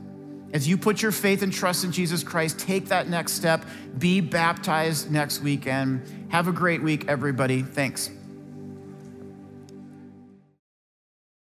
As 0.54 0.68
you 0.68 0.78
put 0.78 1.02
your 1.02 1.12
faith 1.12 1.42
and 1.42 1.52
trust 1.52 1.84
in 1.84 1.92
Jesus 1.92 2.24
Christ, 2.24 2.60
take 2.60 2.86
that 2.86 3.10
next 3.10 3.34
step. 3.34 3.66
Be 3.98 4.22
baptized 4.22 5.12
next 5.12 5.42
weekend. 5.42 6.28
Have 6.30 6.48
a 6.48 6.52
great 6.52 6.82
week, 6.82 7.10
everybody. 7.10 7.64
Thanks. 7.64 8.12